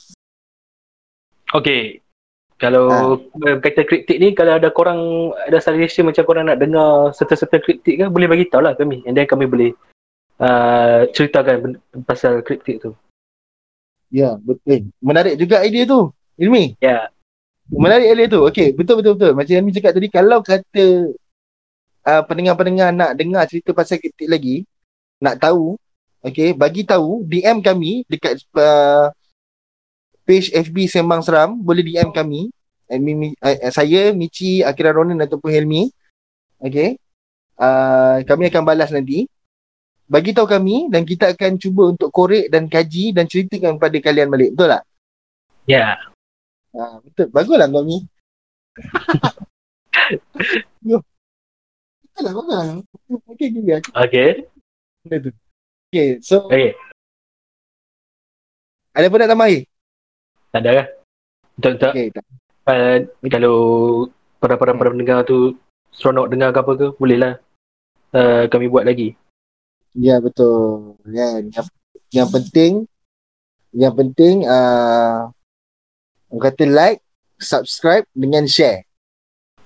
[1.55, 2.03] Okay.
[2.59, 3.59] Kalau ha.
[3.59, 8.11] kata kritik ni kalau ada korang ada suggestion macam korang nak dengar serta-serta kritik kan
[8.11, 9.71] boleh bagi tahu lah kami and then kami boleh
[10.39, 12.91] uh, ceritakan pasal kritik tu.
[14.13, 14.91] Ya, betul.
[15.03, 16.13] Menarik juga idea tu.
[16.39, 16.75] Ilmi.
[16.79, 17.11] Ya.
[17.71, 18.45] Menarik earlier tu.
[18.45, 19.33] Okay, betul betul betul.
[19.33, 20.85] Macam yang Mi cakap tadi, kalau kata
[22.05, 24.55] uh, pendengar-pendengar nak dengar cerita pasal kritik lagi,
[25.17, 25.73] nak tahu,
[26.21, 29.09] okay, bagi tahu, DM kami dekat uh,
[30.25, 32.53] page FB Sembang Seram, boleh DM kami.
[32.85, 35.89] And mi, uh, saya, Michi, Akira Ronan ataupun Helmi.
[36.61, 37.01] Okay.
[37.57, 39.25] Uh, kami akan balas nanti.
[40.05, 44.29] Bagi tahu kami dan kita akan cuba untuk korek dan kaji dan ceritakan kepada kalian
[44.29, 44.53] balik.
[44.53, 44.83] Betul tak?
[45.65, 45.97] Ya.
[46.77, 47.27] Ha, betul.
[47.33, 48.05] Baguslah kau ni.
[50.85, 51.01] Yo.
[52.05, 52.65] Betul lah, bagus lah.
[53.33, 53.81] Okay, gini lah.
[54.05, 54.29] Okay.
[55.89, 56.77] Okay, so Okay.
[58.93, 59.61] ada apa nak tambah lagi?
[60.53, 60.87] Tak ada kan?
[61.57, 62.25] Untuk, untuk Okay, tak.
[62.69, 62.97] uh,
[63.27, 63.57] kalau
[64.37, 65.57] para-para para pendengar tu
[65.91, 67.33] seronok dengar ke apa ke, bolehlah
[68.13, 69.17] uh, kami buat lagi.
[69.95, 70.99] Ya, betul.
[71.07, 71.49] Kan?
[71.55, 71.67] Yang,
[72.11, 72.73] yang penting,
[73.71, 75.31] yang penting, uh,
[76.29, 76.99] orang kata like,
[77.39, 78.83] subscribe dengan share.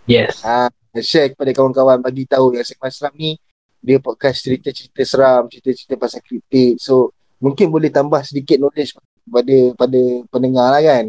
[0.09, 0.41] Yes.
[0.41, 0.69] Ah,
[1.01, 3.37] share kepada kawan-kawan bagi tahu yang Segmen Seram ni
[3.79, 6.81] dia podcast cerita-cerita seram, cerita-cerita pasal kritik.
[6.81, 8.97] So, mungkin boleh tambah sedikit knowledge
[9.29, 11.05] pada pada pendengar lah kan.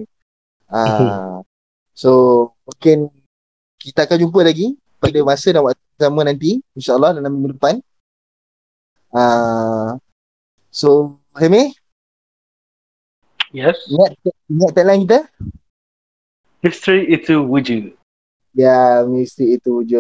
[0.71, 1.41] Ah,
[2.03, 2.11] so,
[2.63, 3.11] mungkin
[3.81, 7.83] kita akan jumpa lagi pada masa dan waktu sama nanti insyaAllah dalam minggu depan.
[9.11, 9.99] Ah,
[10.71, 11.75] so, Hemi,
[13.51, 13.91] Yes.
[13.91, 14.15] ingat,
[14.47, 15.27] ingat tagline kita?
[16.63, 17.99] Misteri itu wujud.
[18.55, 19.99] Ya, mesti itu je.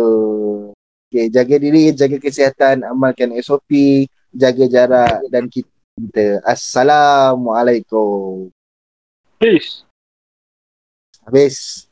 [1.10, 6.38] Okay, jaga diri, jaga kesihatan, amalkan SOP, jaga jarak dan kita.
[6.46, 8.54] Assalamualaikum.
[9.42, 9.82] Peace.
[11.26, 11.89] Habis.